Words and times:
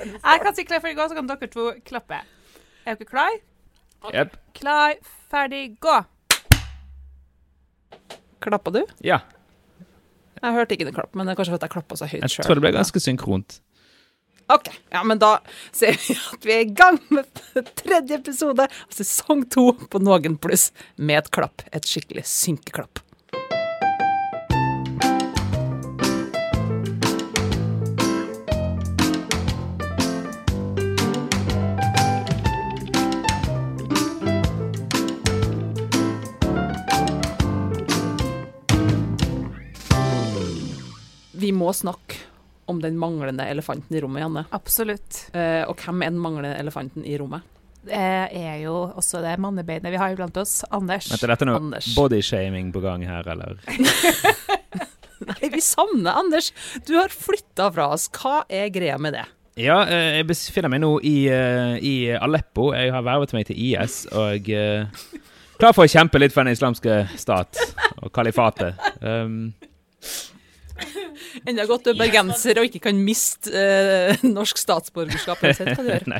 Jeg 0.00 0.40
kan 0.44 0.54
si 0.56 0.64
klar, 0.64 0.80
ferdig, 0.80 0.96
gå, 0.96 1.06
så 1.10 1.16
kan 1.18 1.26
dere 1.28 1.48
to 1.52 1.66
klappe. 1.84 2.20
Er 2.88 2.96
dere 2.96 3.08
klar? 3.08 3.34
Yep. 4.14 4.36
Klar, 4.56 4.94
ferdig, 5.32 5.64
gå. 5.82 5.98
Klappa 8.40 8.72
du? 8.72 8.80
Ja. 9.04 9.20
Jeg 10.40 10.54
hørte 10.56 10.72
ikke 10.76 10.86
det 10.88 10.94
klapp, 10.96 11.12
men 11.18 11.28
det 11.28 11.34
er 11.34 11.40
kanskje 11.42 11.52
fordi 11.52 11.68
jeg 11.68 11.74
klappa 11.74 11.98
så 12.00 12.06
høyt 12.08 12.22
Jeg 12.22 12.32
sjøl. 12.32 12.46
tror 12.46 12.56
det 12.56 12.64
ble 12.64 12.72
ganske 12.78 13.02
synkront. 13.04 13.58
OK. 14.50 14.70
Ja, 14.90 15.02
men 15.06 15.20
da 15.20 15.34
ser 15.76 15.92
vi 16.00 16.16
at 16.16 16.46
vi 16.48 16.54
er 16.56 16.62
i 16.64 16.70
gang 16.74 16.96
med 17.12 17.28
tredje 17.78 18.16
episode 18.16 18.64
av 18.64 18.96
sesong 18.96 19.44
to 19.52 19.66
på 19.92 20.00
Noen 20.02 20.38
pluss 20.42 20.70
med 20.96 21.20
et 21.20 21.28
klapp. 21.36 21.62
Et 21.76 21.84
skikkelig 21.86 22.24
synkeklapp. 22.26 23.02
Må 41.60 41.72
snakke 41.76 42.18
om 42.70 42.80
den 42.82 42.98
manglende 43.00 43.46
elefanten 43.50 43.96
i 43.96 44.02
rommet, 44.02 44.24
Janne. 44.24 44.44
Absolutt. 44.54 45.24
Eh, 45.34 45.64
og 45.66 45.80
hvem 45.82 46.04
er 46.06 46.12
den 46.12 46.20
manglende 46.22 46.54
elefanten 46.60 47.06
i 47.06 47.16
rommet? 47.18 47.46
Det 47.80 47.96
er 47.96 48.58
jo 48.60 48.74
også 49.00 49.22
det 49.24 49.38
mannebeinet 49.40 49.88
vi 49.92 49.98
har 50.00 50.12
iblant 50.12 50.36
oss. 50.40 50.60
Anders. 50.70 51.08
Vent, 51.10 51.24
er 51.24 51.32
dette 51.32 51.48
noe 51.48 51.60
Anders. 51.62 51.88
bodyshaming 51.96 52.68
på 52.74 52.82
gang 52.84 53.06
her, 53.08 53.26
eller? 53.32 53.56
Nei, 55.30 55.50
vi 55.52 55.62
savner 55.64 56.20
Anders. 56.20 56.52
Du 56.86 56.94
har 56.98 57.12
flytta 57.12 57.70
fra 57.72 57.90
oss. 57.96 58.06
Hva 58.12 58.42
er 58.52 58.68
greia 58.72 58.98
med 59.00 59.16
det? 59.16 59.24
Ja, 59.60 59.80
eh, 59.88 60.20
jeg 60.20 60.28
befinner 60.28 60.72
meg 60.72 60.82
nå 60.84 60.92
i, 61.04 61.16
eh, 61.32 61.74
i 61.84 61.94
Aleppo. 62.14 62.70
Jeg 62.76 62.92
har 62.94 63.04
vervet 63.04 63.34
meg 63.36 63.48
til 63.48 63.58
IS 63.58 64.04
og 64.12 64.48
eh, 64.52 64.86
klar 65.60 65.74
for 65.76 65.84
å 65.84 65.90
kjempe 65.90 66.20
litt 66.20 66.36
for 66.36 66.44
den 66.44 66.56
islamske 66.56 67.02
stat 67.20 67.60
og 68.00 68.12
kalifatet. 68.16 68.78
Um, 69.00 69.52
Enda 71.48 71.64
godt 71.68 71.84
du 71.86 71.90
er 71.92 71.98
bergenser 71.98 72.60
og 72.60 72.68
ikke 72.68 72.82
kan 72.88 73.00
miste 73.04 73.52
eh, 73.52 74.22
norsk 74.26 74.58
statsborgerskap. 74.60 75.42
uansett 75.44 75.74
hva 75.74 75.84
du 75.84 75.90
gjør. 75.92 76.06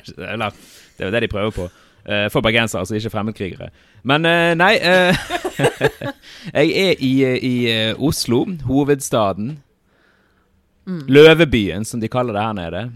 nei, 0.43 0.51
det 0.97 1.05
er 1.05 1.09
jo 1.11 1.15
det 1.15 1.23
de 1.27 1.31
prøver 1.33 1.57
på. 1.57 1.69
Eh, 2.05 2.27
for 2.33 2.41
bergensere, 2.45 2.81
altså 2.81 2.97
ikke 2.97 3.13
fremmedkrigere. 3.13 3.71
Men 4.09 4.25
eh, 4.29 4.53
nei 4.57 4.73
eh, 4.81 5.25
Jeg 6.57 6.71
er 6.73 7.03
i, 7.05 7.13
i 7.51 7.55
Oslo, 7.99 8.45
hovedstaden. 8.69 9.59
Løvebyen, 10.91 11.85
som 11.85 12.01
de 12.01 12.09
kaller 12.11 12.35
det 12.35 12.43
her 12.43 12.57
nede. 12.57 12.87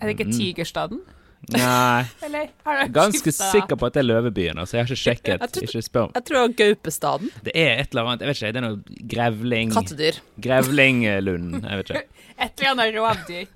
Er 0.00 0.08
det 0.08 0.16
ikke 0.16 0.30
Mm. 0.32 1.02
Nei, 1.54 2.02
Eller 2.26 2.48
ganske 2.90 3.20
skiftet? 3.30 3.52
sikker 3.52 3.78
på 3.78 3.86
at 3.86 3.94
det 3.94 4.00
er 4.02 4.06
Løvebyen. 4.08 4.58
Altså, 4.58 4.76
jeg 4.76 4.82
har 4.82 4.88
ikke 4.90 5.02
sjekket. 5.02 5.40
Jeg 5.44 5.52
tror- 5.54 5.66
Ikke 5.68 5.82
spør. 5.86 6.08
Jeg 6.16 6.24
tror 6.26 6.36
det 6.36 6.42
var 6.42 6.54
Gaupestaden. 6.60 7.30
Det 7.46 7.54
er 7.54 7.82
et 7.84 7.92
eller 7.94 8.08
annet 8.10 8.24
Jeg 8.24 8.28
vet 8.32 8.40
ikke, 8.40 8.52
det 8.56 8.60
er 8.62 8.66
noe 8.66 9.06
grevling 9.14 9.74
Kattedyr. 9.76 10.18
Grevlinglund. 10.48 11.60
Jeg 11.62 11.80
vet 11.82 11.90
ikke. 11.94 12.04
Et 12.36 12.60
eller 12.60 12.72
annet 12.74 12.96
rovdyr. 12.98 13.46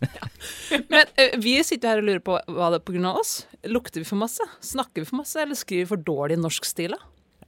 Men 0.88 1.10
vi 1.42 1.56
sitter 1.68 1.90
her 1.90 1.98
og 2.00 2.06
lurer 2.06 2.22
på 2.24 2.38
hva 2.48 2.70
det 2.72 2.78
er 2.80 2.84
pga. 2.86 3.10
oss. 3.20 3.32
Lukter 3.68 4.00
vi 4.00 4.06
for 4.08 4.16
masse? 4.22 4.46
Snakker 4.64 5.02
vi 5.02 5.08
for 5.10 5.18
masse, 5.20 5.36
eller 5.42 5.58
skriver 5.58 5.84
vi 5.84 5.90
for 5.90 6.00
dårlig 6.06 6.38
norsk 6.40 6.64
stil? 6.64 6.94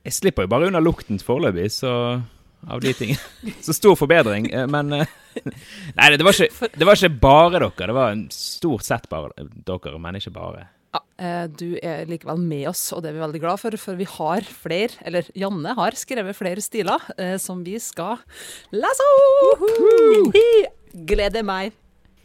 Jeg 0.04 0.12
slipper 0.18 0.44
jo 0.44 0.50
bare 0.52 0.68
unna 0.68 0.82
lukten 0.82 1.16
foreløpig, 1.22 1.70
så 1.72 1.92
av 2.70 2.80
de 2.84 2.92
tingene. 2.94 3.18
Så 3.66 3.74
stor 3.76 3.96
forbedring. 3.98 4.50
eh, 4.52 4.66
Men 4.70 4.92
eh, 4.92 5.06
Nei, 5.96 6.10
det 6.16 6.22
var, 6.26 6.36
ikke, 6.36 6.68
det 6.76 6.86
var 6.86 6.98
ikke 6.98 7.18
bare 7.22 7.58
dere. 7.58 7.88
Det 7.88 7.96
var 7.96 8.12
en 8.14 8.26
stort 8.34 8.84
sett 8.86 9.08
bare 9.12 9.32
dere, 9.66 9.98
men 9.98 10.18
ikke 10.20 10.34
bare. 10.36 10.66
Ja, 10.92 11.00
eh, 11.24 11.44
du 11.48 11.78
er 11.80 12.04
likevel 12.10 12.40
med 12.44 12.66
oss, 12.68 12.82
og 12.92 13.00
det 13.02 13.10
er 13.12 13.16
vi 13.16 13.22
veldig 13.24 13.40
glad 13.40 13.62
for, 13.62 13.76
for 13.80 13.96
vi 13.96 14.04
har 14.18 14.44
flere, 14.44 14.92
eller 15.08 15.30
Janne 15.38 15.72
har 15.78 15.96
skrevet 15.96 16.36
flere 16.36 16.60
stiler 16.60 17.06
som 17.40 17.62
vi 17.64 17.78
skal 17.80 18.20
lese 18.76 19.06
opp! 19.08 19.64
Gleder 21.08 21.46
meg. 21.48 21.72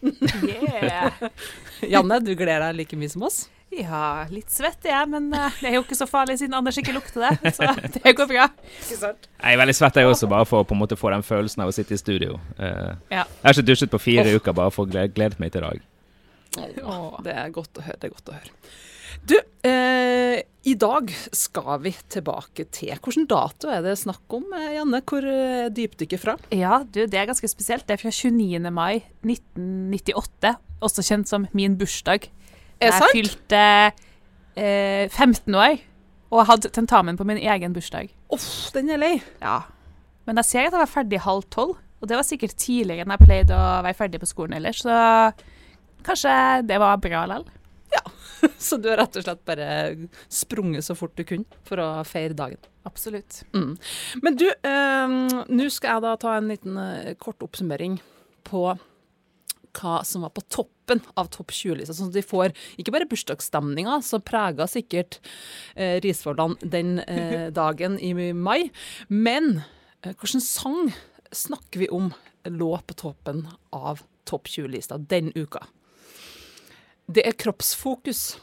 Yeah. 0.03 1.15
Janne, 1.93 2.19
du 2.21 2.33
gleder 2.35 2.67
deg 2.67 2.83
like 2.83 2.99
mye 2.99 3.09
som 3.09 3.23
oss? 3.29 3.45
Ja, 3.77 4.25
litt 4.33 4.49
svett 4.49 4.85
er 4.87 4.93
jeg, 4.95 5.09
men 5.11 5.27
eh, 5.37 5.57
det 5.61 5.69
er 5.69 5.75
jo 5.77 5.83
ikke 5.85 5.97
så 5.99 6.07
farlig 6.09 6.37
siden 6.41 6.55
Anders 6.57 6.79
ikke 6.81 6.95
lukter 6.95 7.27
det. 7.27 7.53
Så 7.57 7.67
det 7.97 8.13
går 8.17 8.29
bra. 8.31 8.47
Jeg 8.87 9.53
er 9.53 9.59
veldig 9.61 9.75
svett, 9.77 9.99
jeg 10.01 10.09
også, 10.09 10.29
bare 10.31 10.47
for 10.49 10.63
å 10.63 10.67
på 10.67 10.73
en 10.77 10.81
måte 10.81 10.97
få 10.97 11.11
den 11.13 11.25
følelsen 11.25 11.61
av 11.65 11.69
å 11.71 11.75
sitte 11.75 11.93
i 11.93 12.01
studio. 12.01 12.39
Eh, 12.57 12.95
Jeg 13.13 13.23
har 13.43 13.53
ikke 13.53 13.67
dusjet 13.69 13.93
på 13.93 14.01
fire 14.01 14.33
uker 14.39 14.55
bare 14.57 14.73
for 14.73 14.87
å 14.87 14.91
glede, 14.91 15.13
gledet 15.17 15.39
meg 15.43 15.53
til 15.53 15.61
i 15.61 15.69
dag. 15.69 15.87
Åh. 16.57 17.17
Det 17.25 17.33
er 17.37 17.53
godt 17.53 17.77
å 17.77 17.85
høre. 17.85 17.99
det 18.01 18.09
er 18.09 18.13
godt 18.15 18.31
å 18.33 18.37
høre. 18.39 18.53
Du, 19.27 19.35
eh, 19.67 20.39
i 20.67 20.73
dag 20.79 21.11
skal 21.35 21.77
vi 21.83 21.91
tilbake 22.11 22.65
til 22.75 22.91
Hvilken 22.95 23.25
dato 23.29 23.69
er 23.71 23.81
det 23.85 23.95
snakk 23.99 24.35
om, 24.35 24.45
eh, 24.57 24.73
Janne? 24.77 25.01
Hvor 25.05 25.25
dypdykket 25.73 26.21
fra? 26.23 26.37
Ja, 26.55 26.79
du, 26.83 27.03
det 27.05 27.19
er 27.21 27.29
ganske 27.29 27.49
spesielt. 27.51 27.85
Det 27.87 27.97
er 27.97 28.03
fra 28.07 28.13
29. 28.13 28.71
mai 28.73 29.03
1998, 29.25 30.55
også 30.81 31.05
kjent 31.05 31.29
som 31.29 31.47
min 31.57 31.77
bursdag. 31.79 32.29
Er 32.79 32.93
det 32.93 32.99
jeg 33.01 33.15
fylte 33.15 33.61
eh, 34.57 35.09
15 35.09 35.55
år 35.55 35.77
og 36.33 36.47
hadde 36.49 36.71
tentamen 36.75 37.17
på 37.17 37.25
min 37.27 37.39
egen 37.39 37.75
bursdag. 37.75 38.11
Uff, 38.33 38.69
den 38.75 38.91
er 38.91 38.99
lei. 38.99 39.13
Ja. 39.41 39.61
Men 40.27 40.41
jeg 40.41 40.49
ser 40.49 40.65
at 40.65 40.73
jeg 40.73 40.81
var 40.81 40.91
ferdig 40.91 41.21
halv 41.23 41.45
tolv, 41.53 41.77
og 42.01 42.09
det 42.09 42.17
var 42.19 42.27
sikkert 42.27 42.57
tidligere 42.59 43.05
enn 43.05 43.13
jeg 43.15 43.23
pleide 43.23 43.55
å 43.55 43.77
være 43.85 43.97
ferdig 43.97 44.19
på 44.21 44.29
skolen 44.29 44.57
ellers, 44.57 44.83
så 44.83 44.97
kanskje 46.07 46.33
det 46.67 46.81
var 46.83 46.99
bra 47.03 47.23
likevel. 47.31 47.53
Så 48.61 48.77
du 48.77 48.89
har 48.91 48.99
rett 49.01 49.15
og 49.17 49.23
slett 49.25 49.39
bare 49.47 49.67
sprunget 50.29 50.85
så 50.85 50.93
fort 50.93 51.15
du 51.17 51.23
kunne 51.25 51.57
for 51.65 51.81
å 51.81 51.87
feire 52.05 52.35
dagen. 52.37 52.59
Absolutt. 52.85 53.39
Mm. 53.55 53.71
Men 54.21 54.37
du, 54.37 54.45
eh, 54.45 55.15
nå 55.49 55.69
skal 55.73 55.95
jeg 55.95 56.03
da 56.05 56.11
ta 56.21 56.35
en 56.37 56.51
liten 56.51 56.77
eh, 56.77 57.15
kort 57.17 57.41
oppsummering 57.41 57.97
på 58.45 58.61
hva 59.77 60.01
som 60.07 60.25
var 60.25 60.33
på 60.35 60.43
toppen 60.53 61.01
av 61.19 61.29
topp 61.33 61.53
20-lista, 61.53 61.95
sånn 61.95 62.11
at 62.11 62.17
de 62.17 62.25
får 62.25 62.53
ikke 62.79 62.93
bare 62.95 63.09
bursdagsstemninga, 63.09 63.99
som 64.05 64.23
prega 64.25 64.67
sikkert 64.69 65.19
eh, 65.75 65.97
Risvollan 66.03 66.57
den 66.61 66.99
eh, 67.05 67.49
dagen 67.61 67.99
i 67.99 68.13
mai, 68.33 68.69
men 69.07 69.61
eh, 70.01 70.13
hvilken 70.13 70.43
sang 70.43 70.93
snakker 71.31 71.83
vi 71.83 71.91
om 71.93 72.13
lå 72.47 72.71
på 72.87 72.97
toppen 72.97 73.45
av 73.75 74.03
topp 74.27 74.47
20-lista 74.53 74.97
den 74.97 75.31
uka? 75.35 75.65
Det 77.07 77.23
er 77.23 77.37
kroppsfokus. 77.39 78.35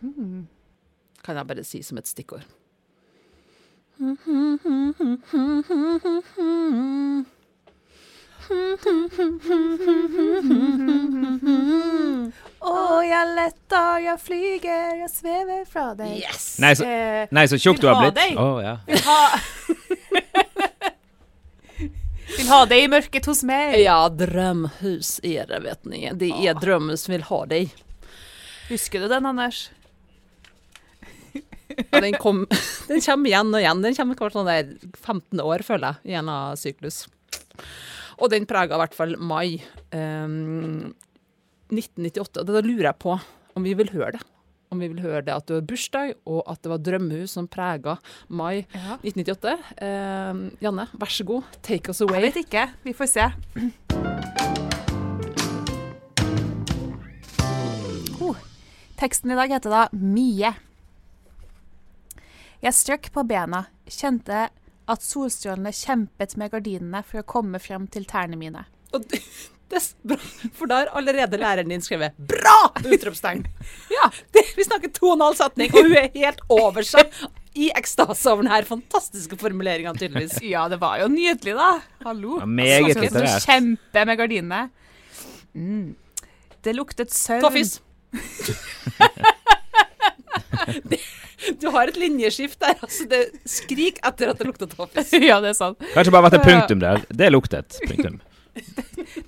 Kan 0.00 1.36
jeg 1.36 1.48
bare 1.48 1.64
si 1.64 1.80
som 1.84 2.00
et 2.00 2.08
stikkord. 2.08 2.44
Å, 12.60 12.72
jeg 13.06 13.28
letter, 13.36 14.00
jeg 14.04 14.18
flyger, 14.20 14.96
jeg 15.00 15.10
svever 15.12 15.62
fra 15.70 15.86
deg. 15.98 16.16
Yes! 16.20 16.58
Nei, 16.62 16.72
så, 16.76 16.84
Eh, 16.84 17.26
nei, 17.32 17.46
så 17.48 17.56
tjukk 17.60 17.80
du 17.80 17.86
har 17.88 17.96
ha 17.96 18.02
blitt. 18.04 18.18
deg. 18.18 18.36
Oh, 18.40 18.58
ja. 18.62 18.76
vil 18.86 19.02
ha 19.06 19.20
Vil 22.30 22.46
ha 22.46 22.60
deg 22.70 22.84
i 22.84 22.88
mørket 22.92 23.26
hos 23.26 23.40
meg. 23.46 23.74
Ja, 23.82 23.98
drømhus 24.08 25.16
er 25.26 25.48
det, 25.50 25.58
vet 25.64 25.84
ni. 25.90 26.04
Det 26.14 26.30
er 26.30 26.54
drømmen 26.58 26.96
som 27.00 27.12
vil 27.16 27.24
ha 27.26 27.40
deg. 27.50 27.72
Husker 28.70 29.02
du 29.02 29.08
den, 29.10 29.26
Anders? 29.26 29.70
Ja, 31.90 32.00
den, 32.00 32.14
kom, 32.22 32.44
den 32.90 33.00
kommer 33.02 33.30
igjen 33.32 33.50
og 33.54 33.60
igjen. 33.62 33.82
Den 33.82 33.96
kommer 33.98 34.14
hvert 34.20 34.36
sånn 34.36 34.50
15 35.00 35.42
år, 35.42 35.64
føler 35.66 35.86
jeg, 35.96 36.12
i 36.12 36.18
en 36.20 36.30
av 36.30 36.54
syklus. 36.60 37.02
Og 38.20 38.28
den 38.32 38.44
prega 38.48 38.76
i 38.76 38.80
hvert 38.82 38.96
fall 38.96 39.14
mai 39.16 39.60
ehm, 39.96 40.92
1998. 41.72 42.42
Og 42.42 42.50
da 42.50 42.60
lurer 42.64 42.90
jeg 42.90 42.98
på 43.00 43.14
om 43.56 43.64
vi 43.66 43.72
vil 43.78 43.90
høre 43.94 44.12
det. 44.18 44.22
Om 44.70 44.78
vi 44.84 44.88
vil 44.92 45.00
høre 45.02 45.22
det 45.26 45.32
at 45.34 45.48
det 45.48 45.56
var 45.56 45.64
bursdag, 45.66 46.12
og 46.30 46.44
at 46.46 46.60
det 46.62 46.70
var 46.70 46.82
drømmehus 46.86 47.32
som 47.34 47.48
prega 47.50 47.96
mai 48.28 48.66
Ja. 48.76 48.98
1998. 49.02 49.56
Ehm, 49.82 50.44
Janne, 50.62 50.86
vær 50.94 51.10
så 51.10 51.24
god, 51.26 51.42
take 51.66 51.90
us 51.90 52.00
away. 52.04 52.20
Jeg 52.20 52.34
vet 52.34 52.44
ikke. 52.44 52.66
Vi 52.84 52.92
får 52.94 53.08
se. 53.10 53.26
Oh, 58.20 58.36
teksten 59.00 59.32
i 59.32 59.38
dag 59.40 59.48
heter 59.56 59.70
da 59.70 59.88
'Mye'. 59.96 60.54
Jeg 62.60 62.76
strøk 62.76 63.10
på 63.12 63.24
bena, 63.26 63.64
kjente 63.88 64.50
at 64.90 65.04
solstrålene 65.06 65.72
kjempet 65.76 66.36
med 66.40 66.50
gardinene 66.52 67.02
for 67.06 67.20
å 67.22 67.26
komme 67.28 67.58
frem 67.62 67.86
til 67.92 68.04
tærne 68.10 68.36
mine. 68.40 68.64
Og 68.96 69.00
det, 69.10 69.20
det 69.70 69.80
for 70.58 70.66
da 70.70 70.74
har 70.82 70.90
allerede 70.98 71.38
læreren 71.38 71.70
din 71.70 71.82
skrevet 71.84 72.16
'bra!' 72.18 72.72
utropstegn. 72.90 73.44
Ja, 73.96 74.08
det, 74.34 74.42
vi 74.56 74.64
snakker 74.66 74.90
to 74.94 75.06
og 75.12 75.16
en 75.18 75.26
halv 75.28 75.36
setning, 75.38 75.70
og 75.74 75.86
hun 75.86 75.96
er 76.00 76.10
helt 76.14 76.40
over 76.50 76.82
seg 76.86 77.06
i 77.58 77.70
ekstase 77.74 78.30
over 78.30 78.42
denne 78.46 78.62
fantastiske 78.66 79.36
formuleringa, 79.38 79.92
tydeligvis. 79.98 80.38
Ja, 80.54 80.66
det 80.70 80.78
var 80.82 80.98
jo 81.02 81.08
nydelig, 81.10 81.54
da. 81.58 81.70
Hallo. 82.06 82.38
Ja, 82.42 82.46
meget 82.46 82.90
Skal 82.90 83.02
vi 83.02 83.06
litterært. 83.08 83.46
Kjempe 83.46 84.04
med 84.10 84.16
gardinene. 84.18 84.62
Mm. 85.54 85.94
Det 86.62 86.74
luktet 86.76 87.10
søvn. 87.14 87.42
Toffis. 87.42 87.80
Det- 90.90 91.00
du 91.60 91.68
har 91.74 91.88
et 91.90 91.96
linjeskift 92.00 92.58
der. 92.60 92.74
altså 92.82 93.06
det 93.10 93.20
Skrik 93.48 94.00
etter 94.06 94.32
at 94.32 94.38
det 94.40 94.46
lukter 94.48 94.66
toffis. 94.70 95.12
ja, 95.30 95.40
det 95.40 95.52
er 95.54 95.58
sant. 95.58 95.78
Kanskje 95.94 96.12
bare 96.14 96.26
vært 96.28 96.38
et 96.40 96.46
punktum 96.48 96.82
der. 96.82 97.04
Det 97.08 97.30
luktet. 97.32 97.78
Punktum. 97.88 98.20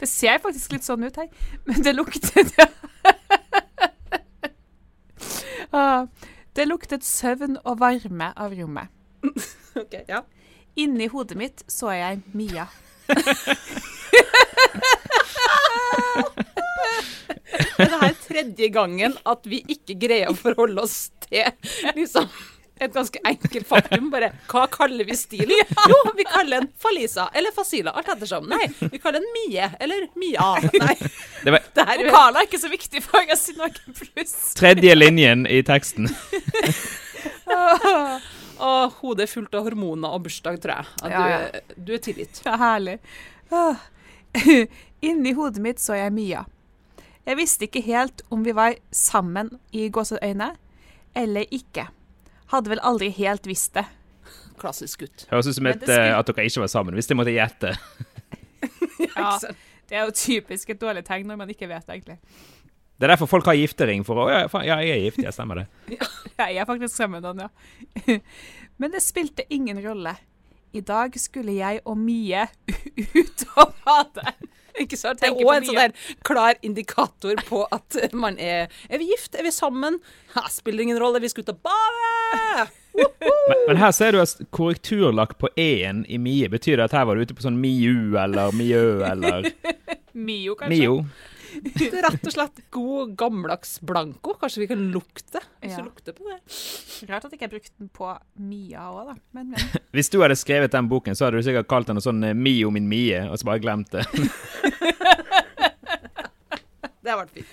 Det 0.00 0.06
ser 0.10 0.40
faktisk 0.42 0.72
litt 0.74 0.84
sånn 0.84 1.04
ut 1.06 1.16
her, 1.16 1.28
men 1.64 1.82
det 1.86 1.92
luktet 1.94 2.50
Ah, 5.72 6.06
Det 6.58 6.66
luktet 6.66 7.06
søvn 7.06 7.54
og 7.62 7.78
varme 7.80 8.32
av 8.36 8.52
rommet. 8.58 8.90
Ok, 9.78 9.94
ja. 10.10 10.20
Inni 10.76 11.06
hodet 11.12 11.38
mitt 11.38 11.62
så 11.70 11.94
jeg 11.94 12.20
Mia. 12.36 12.66
Er 17.78 17.88
det 17.92 18.00
her 18.02 18.16
tredje 18.26 18.68
gangen 18.74 19.14
at 19.26 19.46
vi 19.48 19.62
ikke 19.72 19.94
greier 20.02 20.32
å 20.32 20.36
forholde 20.38 20.82
oss 20.84 21.10
til 21.28 21.44
liksom 21.96 22.28
et 22.82 22.90
ganske 22.96 23.20
enkelt 23.28 23.66
faktum? 23.68 24.08
Bare 24.10 24.32
hva 24.50 24.64
kaller 24.72 25.06
vi 25.06 25.14
stilen? 25.14 25.60
Jo, 25.88 25.98
vi 26.18 26.24
kaller 26.26 26.60
den 26.64 26.70
Falisa 26.82 27.28
eller 27.38 27.54
Fasila, 27.54 27.92
alt 27.94 28.08
ettersom. 28.16 28.48
Nei, 28.50 28.66
vi 28.80 28.98
kaller 28.98 29.20
den 29.22 29.28
Mie 29.36 29.68
eller 29.80 30.08
Mia. 30.18 30.48
Nei, 30.82 30.96
Det 31.44 31.54
var 31.54 31.62
det 31.76 31.86
her 31.88 31.94
er 32.00 32.08
Vokaler 32.10 32.40
er 32.42 32.48
ikke 32.48 32.62
så 32.64 32.70
viktig 32.72 33.02
for 33.04 33.32
oss 33.36 33.44
i 33.52 33.56
Norge 33.60 33.94
Pluss. 34.00 34.34
tredje 34.58 34.96
linjen 34.98 35.46
i 35.46 35.62
teksten. 35.66 36.10
og 38.62 38.92
hodet 39.00 39.26
er 39.26 39.30
fullt 39.32 39.54
av 39.58 39.66
hormoner 39.66 40.14
og 40.16 40.24
bursdag, 40.26 40.58
tror 40.62 40.74
jeg. 40.80 40.90
At 41.02 41.10
Ja, 41.10 41.18
du, 41.22 41.30
ja. 41.30 41.38
er- 41.38 41.78
du 41.86 41.92
er 41.96 42.02
tilgitt. 42.02 42.42
Ja, 42.46 42.56
herlig. 42.60 42.98
Inni 45.02 45.32
hodet 45.34 45.62
mitt 45.62 45.80
så 45.82 45.96
jeg 45.98 46.12
Mia. 46.14 46.44
Jeg 47.26 47.36
visste 47.38 47.66
ikke 47.68 47.82
helt 47.86 48.22
om 48.34 48.42
vi 48.44 48.54
var 48.56 48.74
sammen 48.90 49.52
i 49.72 49.88
gåseøyne 49.94 50.50
eller 51.16 51.44
ikke. 51.54 51.86
Hadde 52.52 52.72
vel 52.72 52.80
aldri 52.82 53.10
helt 53.14 53.46
visst 53.46 53.74
det. 53.78 53.84
Klassisk 54.60 55.04
gutt. 55.04 55.26
Høres 55.30 55.46
ut 55.48 55.54
som 55.56 55.66
et, 55.70 55.80
skulle- 55.82 56.00
eh, 56.10 56.18
at 56.18 56.26
dere 56.32 56.44
ikke 56.48 56.60
var 56.64 56.70
sammen, 56.72 56.94
hvis 56.98 57.08
jeg 57.10 57.16
måtte 57.20 57.34
gjette. 57.36 57.76
Ja, 59.16 59.34
det 59.90 59.96
er 59.98 60.04
jo 60.06 60.12
typisk 60.14 60.70
et 60.70 60.78
dårlig 60.80 61.02
tegn 61.04 61.26
når 61.26 61.36
man 61.40 61.50
ikke 61.50 61.66
vet 61.68 61.88
egentlig. 61.90 62.14
Det 62.96 63.06
er 63.08 63.10
derfor 63.12 63.26
folk 63.26 63.48
har 63.50 63.56
giftering. 63.58 64.04
For 64.06 64.14
å, 64.22 64.26
ja, 64.30 64.44
faen, 64.50 64.64
ja, 64.68 64.76
jeg 64.84 64.94
er 64.94 65.00
gift. 65.08 65.18
jeg 65.24 65.34
stemmer 65.34 65.58
det. 65.58 65.64
ja, 65.98 66.06
Jeg 66.46 66.60
er 66.62 66.68
faktisk 66.68 66.94
sammen 66.94 67.18
med 67.18 67.26
noen, 67.26 67.48
ja. 67.48 68.18
Men 68.80 68.94
det 68.94 69.02
spilte 69.02 69.44
ingen 69.52 69.80
rolle. 69.84 70.14
I 70.72 70.80
dag 70.86 71.18
skulle 71.20 71.56
jeg 71.58 71.82
og 71.84 71.98
Mie 71.98 72.46
ut 73.18 73.44
og 73.58 73.74
bade. 73.84 74.32
Ikke 74.82 74.96
sant? 74.96 75.20
Det 75.20 75.30
er 75.30 75.36
òg 75.36 75.54
en 75.56 75.66
sånn 75.68 75.80
der 75.80 75.96
klar 76.26 76.60
indikator 76.64 77.40
på 77.48 77.64
at 77.74 77.98
man 78.16 78.38
er 78.40 78.70
Er 78.88 79.02
vi 79.02 79.10
gift? 79.10 79.34
Er 79.36 79.44
vi 79.46 79.52
sammen? 79.54 79.98
Ha, 80.36 80.46
spiller 80.52 80.86
ingen 80.86 81.00
rolle, 81.00 81.20
vi 81.22 81.28
skal 81.32 81.44
ut 81.46 81.52
og 81.54 81.60
bade! 81.66 82.70
Men, 82.92 83.60
men 83.68 83.78
her 83.80 83.92
ser 83.96 84.12
du 84.12 84.18
at 84.20 84.36
korrekturlakk 84.52 85.38
på 85.40 85.48
E-en 85.56 86.02
i 86.12 86.18
Mie. 86.20 86.50
Betyr 86.52 86.76
det 86.76 86.90
at 86.90 86.96
her 86.98 87.06
var 87.08 87.16
du 87.16 87.24
ute 87.24 87.32
på 87.32 87.40
sånn 87.40 87.56
Miu 87.56 88.18
eller 88.20 88.52
Miø 88.52 89.00
eller 89.08 89.48
Mio, 90.28 90.52
kanskje? 90.60 90.76
Mio? 90.76 90.98
Det 91.78 91.88
er 91.92 92.04
rett 92.06 92.26
og 92.28 92.32
slett 92.34 92.60
god, 92.74 93.12
gammeldags 93.20 93.76
blanco. 93.84 94.34
Kanskje 94.40 94.62
vi 94.64 94.68
kan 94.70 94.82
lukte? 94.94 95.40
Hvis 95.60 95.74
Ja. 95.74 95.82
du 95.82 95.88
lukter 95.90 96.16
på 96.16 96.24
det. 96.28 96.38
Rart 97.10 97.24
at 97.26 97.30
jeg 97.32 97.38
ikke 97.40 97.48
har 97.48 97.54
brukt 97.56 97.72
den 97.78 97.90
på 97.92 98.10
Mia 98.40 98.86
òg, 98.92 99.10
da. 99.12 99.16
Men, 99.36 99.50
men. 99.52 99.60
Hvis 99.96 100.08
du 100.12 100.20
hadde 100.22 100.36
skrevet 100.40 100.72
den 100.72 100.88
boken, 100.88 101.14
så 101.18 101.26
hadde 101.28 101.40
du 101.42 101.46
sikkert 101.46 101.68
kalt 101.70 101.86
den 101.90 101.98
noe 102.00 102.04
sånn 102.06 102.22
eh, 102.24 102.34
Mio 102.36 102.70
min 102.72 102.88
Mie, 102.88 103.24
og 103.28 103.36
så 103.40 103.48
bare 103.50 103.62
glemt 103.64 103.90
det. 103.92 104.06
Det 107.02 107.10
har 107.10 107.18
vært 107.18 107.32
fint. 107.34 107.50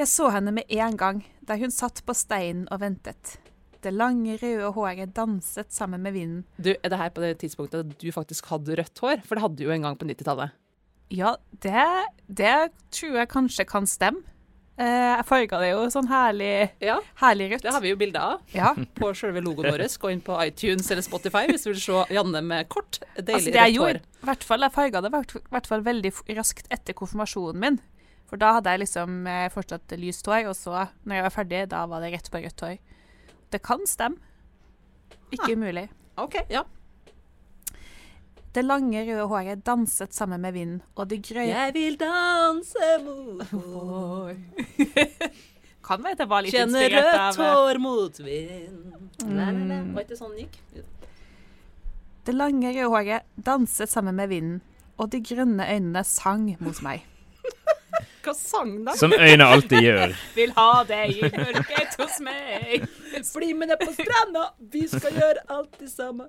Jeg 0.00 0.08
så 0.10 0.30
henne 0.34 0.50
med 0.56 0.70
en 0.72 0.96
gang, 0.98 1.20
da 1.46 1.54
hun 1.60 1.70
satt 1.74 2.00
på 2.06 2.14
steinen 2.16 2.64
og 2.72 2.80
ventet. 2.82 3.36
Det 3.84 3.92
lange, 3.94 4.34
røde 4.42 4.72
håret 4.76 5.12
danset 5.16 5.70
sammen 5.72 6.02
med 6.04 6.12
vinden. 6.16 6.42
Du, 6.60 6.72
Er 6.74 6.90
det 6.92 6.98
her 7.00 7.12
på 7.14 7.22
det 7.22 7.38
tidspunktet 7.40 7.84
at 7.86 7.94
du 8.02 8.10
faktisk 8.12 8.50
hadde 8.52 8.76
rødt 8.76 8.98
hår? 9.00 9.22
For 9.24 9.36
det 9.38 9.44
hadde 9.44 9.56
du 9.60 9.64
jo 9.64 9.72
en 9.72 9.86
gang 9.86 9.96
på 10.00 10.08
90-tallet. 10.10 10.50
Ja, 11.10 11.36
det, 11.64 11.86
det 12.30 12.56
tror 12.94 13.16
jeg 13.22 13.28
kanskje 13.32 13.64
kan 13.68 13.86
stemme. 13.90 14.22
Eh, 14.80 14.86
jeg 15.18 15.24
farga 15.28 15.58
det 15.60 15.72
jo 15.74 15.80
sånn 15.92 16.06
herlig, 16.08 16.70
Ja, 16.80 16.94
herlig 17.20 17.50
rødt. 17.52 17.64
det 17.66 17.72
har 17.74 17.82
vi 17.84 17.90
jo 17.90 17.96
bilde 18.00 18.16
av 18.22 18.40
Ja. 18.54 18.70
på 18.96 19.10
selve 19.18 19.42
logoen 19.44 19.68
vår. 19.74 19.82
Gå 20.00 20.12
inn 20.14 20.22
på 20.24 20.38
iTunes 20.46 20.88
eller 20.90 21.02
Spotify 21.04 21.42
hvis 21.50 21.66
du 21.66 21.72
vil 21.74 21.80
se 21.82 22.04
Janne 22.14 22.40
med 22.46 22.68
kort, 22.72 23.00
deilig 23.18 23.34
Altså, 23.34 23.52
rødt 23.58 23.76
hår. 23.82 24.00
hvert 24.30 24.46
fall, 24.48 24.60
jeg 24.64 24.72
farga 24.78 25.02
det 25.04 25.10
i 25.12 25.42
hvert 25.52 25.66
fall 25.68 25.82
veldig 25.84 26.12
raskt 26.38 26.70
etter 26.72 26.96
konfirmasjonen 26.96 27.60
min. 27.60 27.80
For 28.30 28.38
da 28.40 28.54
hadde 28.56 28.70
jeg 28.72 28.80
liksom 28.86 29.26
eh, 29.26 29.48
fortsatt 29.52 29.92
lyst 30.00 30.24
hår, 30.30 30.46
og 30.48 30.56
så, 30.56 30.86
når 31.04 31.14
jeg 31.18 31.26
var 31.28 31.36
ferdig, 31.36 31.62
da 31.68 31.84
var 31.90 32.00
det 32.00 32.12
rett 32.14 32.30
på 32.30 32.40
rødt 32.46 32.60
hår. 32.64 32.78
Det 33.50 33.60
kan 33.66 33.84
stemme. 33.90 34.16
Ikke 35.34 35.52
umulig. 35.58 35.88
OK, 36.16 36.40
ja. 36.48 36.62
Det 38.54 38.64
lange, 38.66 39.04
røde 39.06 39.26
håret 39.30 39.60
danset 39.66 40.14
sammen 40.14 40.40
med 40.42 40.52
vinden, 40.56 40.80
og 40.98 41.06
det 41.10 41.20
grøye 41.22 41.46
Jeg 41.52 41.74
vil 41.76 41.96
danse 42.00 42.88
mot 43.04 43.52
vår 43.52 44.32
Kan 45.86 46.02
være 46.02 46.16
at 46.16 46.24
jeg 46.24 46.30
var 46.32 46.42
litt 46.42 46.56
Kjenne 46.56 46.80
inspirert 46.82 47.06
rødt 47.06 47.20
av 47.20 47.38
eh, 47.44 47.52
hår 47.60 47.80
mot 47.84 48.18
vind 48.26 48.80
Nei, 49.28 49.52
nei, 49.54 49.68
nei, 49.68 49.78
var 49.94 50.02
ikke 50.02 50.18
sånn 50.18 50.34
det 50.34 50.48
gikk? 50.48 50.58
Det 52.26 52.34
lange, 52.34 52.74
røde 52.74 52.90
håret 52.90 53.30
danset 53.46 53.92
sammen 53.92 54.18
med 54.18 54.28
vinden, 54.32 54.58
og 54.98 55.12
de 55.14 55.22
grønne 55.24 55.64
øynene 55.70 56.02
sang 56.04 56.50
mot 56.60 56.82
meg. 56.84 57.06
Hva 58.24 58.34
sang 58.36 58.74
da? 58.84 58.94
Som 58.98 59.14
øynene 59.16 59.46
alltid 59.46 59.80
gjør. 59.86 60.12
Vil 60.38 60.52
ha 60.58 60.68
deg 60.88 61.16
i 61.16 61.30
mørket 61.32 61.96
hos 62.00 62.18
meg. 62.24 62.84
Bli 63.32 63.54
med 63.56 63.72
ned 63.72 63.80
på 63.80 63.94
stranda, 63.96 64.50
vi 64.74 64.84
skal 64.90 65.16
gjøre 65.16 65.46
alt 65.56 65.80
det 65.80 65.90
samme. 65.92 66.28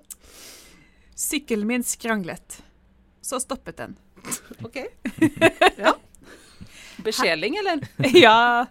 Sykkelen 1.14 1.66
min 1.68 1.82
skranglet. 1.84 2.62
Så 3.20 3.40
stoppet 3.40 3.76
den. 3.76 3.96
OK. 4.66 4.76
Ja. 5.78 5.94
Beskjeling, 7.02 7.56
eller? 7.58 7.80
Ja. 8.24 8.66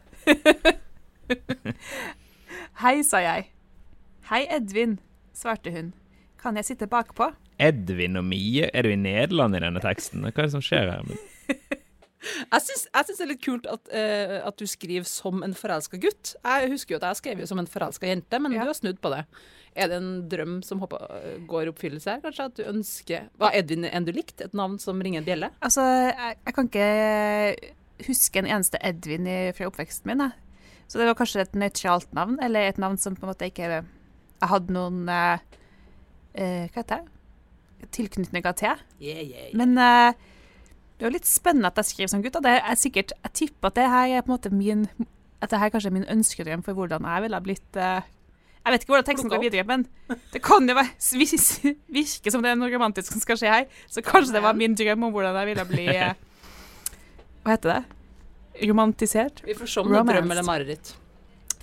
Hei, 2.81 3.01
sa 3.05 3.19
jeg. 3.23 3.49
Hei, 4.31 4.45
Edvin, 4.55 4.97
svarte 5.35 5.71
hun. 5.73 5.91
Kan 6.41 6.57
jeg 6.57 6.65
sitte 6.71 6.88
bakpå? 6.89 7.31
Edvin 7.61 8.17
og 8.17 8.25
Mie, 8.25 8.69
er 8.73 8.87
du 8.87 8.94
i 8.94 8.97
Nederland 8.97 9.57
i 9.57 9.61
denne 9.61 9.81
teksten? 9.83 10.23
Hva 10.25 10.31
er 10.33 10.47
det 10.47 10.53
som 10.55 10.63
skjer 10.65 10.89
her? 10.89 11.11
Jeg 12.21 12.61
syns, 12.63 12.83
jeg 12.94 13.05
syns 13.07 13.17
det 13.19 13.25
er 13.25 13.30
litt 13.31 13.44
kult 13.44 13.68
at, 13.69 13.92
uh, 13.94 14.35
at 14.47 14.57
du 14.61 14.66
skriver 14.69 15.06
som 15.09 15.42
en 15.45 15.54
forelska 15.57 15.97
gutt. 16.01 16.35
Jeg 16.45 16.71
husker 16.71 16.95
jo 16.95 16.99
at 17.01 17.07
jeg 17.11 17.19
skrev 17.21 17.42
jo 17.44 17.47
som 17.49 17.61
en 17.61 17.69
forelska 17.69 18.07
jente, 18.09 18.39
men 18.42 18.54
Ja. 18.56 18.63
du 18.63 18.71
har 18.71 18.77
snudd 18.77 19.01
på 19.01 19.11
det. 19.13 19.23
Er 19.75 19.87
det 19.87 19.97
en 20.01 20.09
drøm 20.28 20.57
som 20.68 20.81
håper, 20.83 21.06
går 21.47 21.68
i 21.68 21.71
oppfyllelse 21.71 22.11
her? 22.11 22.23
Kanskje 22.25 22.47
at 22.49 22.57
du 22.57 22.63
ønsker 22.68 23.30
Var 23.40 23.54
Edvin 23.56 23.87
enn 23.87 24.07
du 24.07 24.11
likte? 24.11 24.49
Et 24.49 24.57
navn 24.57 24.75
som 24.83 24.99
ringer 24.99 25.21
en 25.21 25.28
bjelle? 25.28 25.51
Altså, 25.63 25.85
jeg, 26.09 26.40
jeg 26.45 26.56
kan 26.57 26.68
ikke 26.68 26.90
huske 28.07 28.42
en 28.42 28.49
eneste 28.49 28.81
Edvin 28.83 29.30
i, 29.30 29.37
fra 29.56 29.69
oppveksten 29.69 30.11
min. 30.11 30.25
Da. 30.25 30.31
Så 30.92 30.99
det 30.99 31.07
var 31.07 31.16
kanskje 31.21 31.45
et 31.45 31.56
nøytralt 31.56 32.11
navn, 32.18 32.35
eller 32.44 32.68
et 32.68 32.81
navn 32.81 32.99
som 32.99 33.16
på 33.16 33.23
en 33.23 33.31
måte 33.31 33.47
ikke 33.47 33.69
Jeg 33.71 34.49
hadde 34.51 34.75
noen 34.75 35.07
eh, 35.07 35.40
eh, 36.35 36.68
Hva 36.68 36.81
heter 36.81 37.06
det? 37.06 37.87
Tilknytninger 37.95 38.54
til. 38.59 38.81
Yeah, 39.01 39.23
yeah, 39.23 39.47
yeah. 39.47 39.56
Men 39.57 39.78
eh, 39.80 40.19
det 40.97 41.07
er 41.07 41.09
jo 41.09 41.16
litt 41.16 41.30
spennende 41.30 41.71
at 41.71 41.80
jeg 41.80 41.94
skriver 41.94 42.11
som 42.11 42.21
gutt. 42.25 42.35
Det 42.44 42.57
er 42.59 42.75
sikkert, 42.78 43.13
Jeg 43.23 43.37
tipper 43.40 43.71
at 43.71 43.80
det 43.80 43.87
her 43.90 44.18
er 44.18 44.25
på 44.25 44.30
en 44.30 44.35
måte 44.35 44.51
min 44.54 44.83
At 45.42 45.49
det 45.49 45.57
her 45.57 45.71
kanskje 45.73 45.90
er 45.90 45.95
min 45.95 46.09
ønskedrøm 46.11 46.61
for 46.61 46.78
hvordan 46.78 47.07
jeg 47.07 47.23
ville 47.23 47.40
ha 47.40 47.45
blitt 47.47 47.80
eh, 47.80 48.09
Jeg 48.61 48.73
vet 48.73 48.83
ikke 48.83 48.94
hvordan 48.94 49.07
teksten 49.07 49.31
går 49.31 49.41
videre, 49.41 49.63
men 49.65 49.87
det 50.33 50.41
kan 50.45 50.68
jo 50.69 50.75
virke 50.77 52.33
som 52.33 52.44
det 52.44 52.51
er 52.51 52.59
noe 52.59 52.69
romantisk 52.69 53.15
som 53.15 53.23
skal 53.23 53.39
skje 53.39 53.49
her. 53.49 53.65
Så 53.89 54.03
kanskje 54.06 54.35
det 54.35 54.44
var 54.45 54.57
min 54.57 54.75
drøm 54.77 55.07
om 55.07 55.15
hvordan 55.15 55.39
jeg 55.41 55.49
ville 55.49 55.65
bli 55.71 55.87
eh, 55.95 56.13
Hva 57.41 57.56
heter 57.56 57.73
det? 57.73 57.81
Romantisert? 58.69 59.41
Vi 59.47 59.56
får 59.57 59.71
se 59.71 59.81
om 59.81 59.89
det 59.89 59.97
er 60.03 60.09
drøm 60.11 60.33
eller 60.35 60.45
mareritt. 60.45 60.94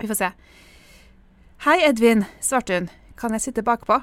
Vi 0.00 0.10
får 0.10 0.18
se. 0.18 0.32
Hei, 1.68 1.76
Edvin, 1.86 2.24
svarte 2.42 2.80
hun. 2.80 2.90
Kan 3.18 3.34
jeg 3.34 3.46
sitte 3.46 3.62
bakpå? 3.66 4.00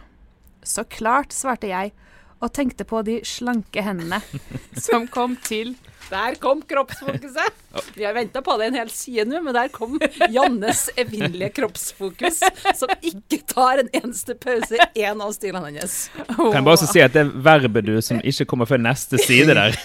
Så 0.64 0.86
klart, 0.88 1.36
svarte 1.36 1.68
jeg, 1.68 1.92
og 2.40 2.54
tenkte 2.56 2.88
på 2.88 3.02
de 3.08 3.20
slanke 3.28 3.84
hendene 3.84 4.22
som 4.88 5.10
kom 5.12 5.36
til 5.44 5.76
Der 6.10 6.36
kom 6.40 6.62
kroppsfokuset! 6.62 7.54
Vi 7.98 8.04
har 8.06 8.14
venta 8.14 8.42
på 8.46 8.54
det 8.60 8.68
en 8.70 8.76
hel 8.78 8.90
side 8.94 9.24
nå, 9.28 9.40
men 9.44 9.54
der 9.58 9.68
kom 9.74 9.96
Jannes 10.32 10.84
evinnelige 11.02 11.50
kroppsfokus, 11.58 12.38
som 12.78 12.90
ikke 13.02 13.40
tar 13.50 13.82
en 13.82 13.90
eneste 13.98 14.36
pause 14.40 14.78
i 14.96 15.02
en 15.10 15.22
av 15.26 15.32
stilene 15.36 15.66
hennes. 15.72 15.96
Kan 16.30 16.54
jeg 16.60 16.64
bare 16.68 16.78
også 16.78 16.90
si 16.92 17.02
at 17.04 17.16
det 17.18 17.26
verbet 17.46 17.86
du 17.90 17.96
som 18.06 18.18
ikke 18.22 18.46
kommer 18.54 18.70
før 18.70 18.80
neste 18.86 19.18
side 19.24 19.56
der 19.58 19.74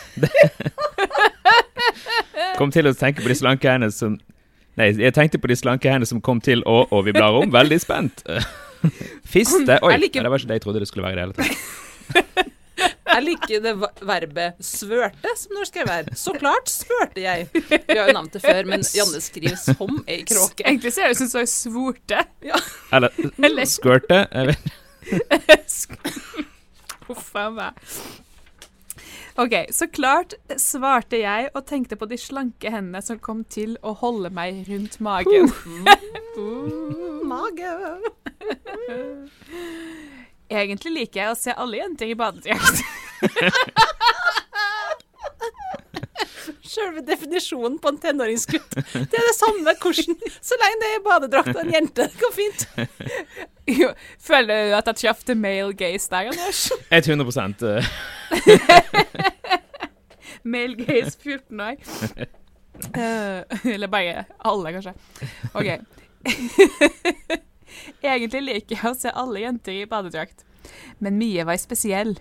Kom 2.60 2.70
til 2.74 2.86
å 2.90 2.94
tenke 2.96 3.22
på 3.24 3.30
de 3.32 3.36
slanke 3.40 3.70
hendene 3.72 3.92
som 3.94 4.18
Nei, 4.78 4.86
jeg 4.96 5.12
tenkte 5.16 5.38
på 5.42 5.48
de 5.50 5.56
slanke 5.58 5.88
hendene 5.90 6.06
som 6.08 6.20
kom 6.24 6.38
til 6.44 6.60
å 6.68 6.76
Og 6.94 7.00
vi 7.08 7.12
blar 7.16 7.32
om. 7.40 7.50
Veldig 7.52 7.80
spent. 7.82 8.16
Fiste 9.32 9.76
Oi, 9.84 9.96
liker- 10.00 10.22
det 10.24 10.30
var 10.32 10.38
ikke 10.40 10.50
det 10.52 10.56
jeg 10.60 10.64
trodde 10.68 10.80
det 10.84 10.88
skulle 10.88 11.06
være 11.08 11.12
i 11.12 11.16
det 11.18 11.24
hele 11.26 11.36
tatt. 11.40 11.56
Jeg 13.20 13.26
liker 13.26 13.60
det 13.60 13.72
verbet 14.08 14.56
'svørte', 14.64 15.32
som 15.36 15.52
norsk 15.58 15.74
er 15.76 15.88
her. 15.90 16.06
Så 16.16 16.32
klart 16.38 16.70
svørte 16.72 17.20
jeg. 17.20 17.48
Vi 17.52 17.98
har 17.98 18.08
jo 18.08 18.14
nevnt 18.16 18.32
det 18.32 18.40
før, 18.40 18.64
men 18.64 18.80
Janne 18.96 19.20
skriver 19.20 19.58
som 19.60 19.98
ei 20.08 20.22
kråke. 20.24 20.64
Egentlig 20.64 20.92
ser 20.96 21.10
det 21.10 21.20
ut 21.20 21.28
som 21.28 21.40
du 21.44 21.46
svorte. 21.52 22.22
Eller 22.92 23.12
Eller- 23.44 23.68
skørte. 23.68 24.22
Jeg 24.32 24.46
vet. 24.46 24.64
Huff 27.10 27.34
a 27.36 27.50
meg. 27.50 27.74
OK, 29.36 29.54
så 29.70 29.86
klart 29.92 30.34
svarte 30.56 31.20
jeg 31.20 31.50
og 31.54 31.66
tenkte 31.66 31.96
på 31.96 32.08
de 32.08 32.16
slanke 32.16 32.70
hendene 32.72 33.02
som 33.04 33.18
kom 33.18 33.44
til 33.44 33.76
å 33.82 33.92
holde 34.00 34.30
meg 34.30 34.64
rundt 34.68 34.96
magen. 35.00 35.52
Mage. 37.30 37.70
Egentlig 40.50 40.92
liker 40.96 41.20
jeg 41.22 41.30
å 41.30 41.38
se 41.38 41.52
alle 41.54 41.76
jenter 41.84 42.10
i 42.10 42.16
badedrakt. 42.18 42.80
Selve 46.70 47.02
definisjonen 47.02 47.78
på 47.82 47.90
en 47.90 47.98
tenåringsgutt. 48.00 48.74
Det 48.94 49.18
er 49.18 49.26
det 49.26 49.34
samme 49.36 49.74
hvordan 49.82 50.16
Så 50.40 50.58
lenge 50.60 50.78
det 50.82 50.90
er 50.94 51.02
badedrakt 51.04 51.54
og 51.56 51.62
en 51.64 51.72
jente. 51.74 52.06
Det 52.06 52.20
går 52.20 52.34
fint. 52.36 52.60
Jo, 53.70 53.90
Føler 54.22 54.70
du 54.70 54.76
at 54.78 54.90
jeg 54.90 54.96
traff 55.02 55.24
the 55.26 55.34
male 55.34 55.74
gaze 55.74 56.10
der, 56.10 56.30
Anders? 56.30 56.70
100 56.90 57.26
eh, 57.70 57.84
Male 60.54 60.76
gaze 60.78 61.18
14 61.22 61.60
år. 61.60 61.76
Eh, 62.96 63.72
eller 63.74 63.86
bare 63.92 64.24
alle, 64.38 64.72
kanskje. 64.72 64.94
OK. 65.54 65.68
Egentlig 68.02 68.42
liker 68.46 68.76
jeg 68.76 68.90
å 68.90 68.96
se 68.98 69.12
alle 69.12 69.44
jenter 69.44 69.82
i 69.82 69.88
badedrakt, 69.90 70.44
men 70.98 71.18
Mie 71.20 71.44
var 71.46 71.60
spesiell. 71.60 72.16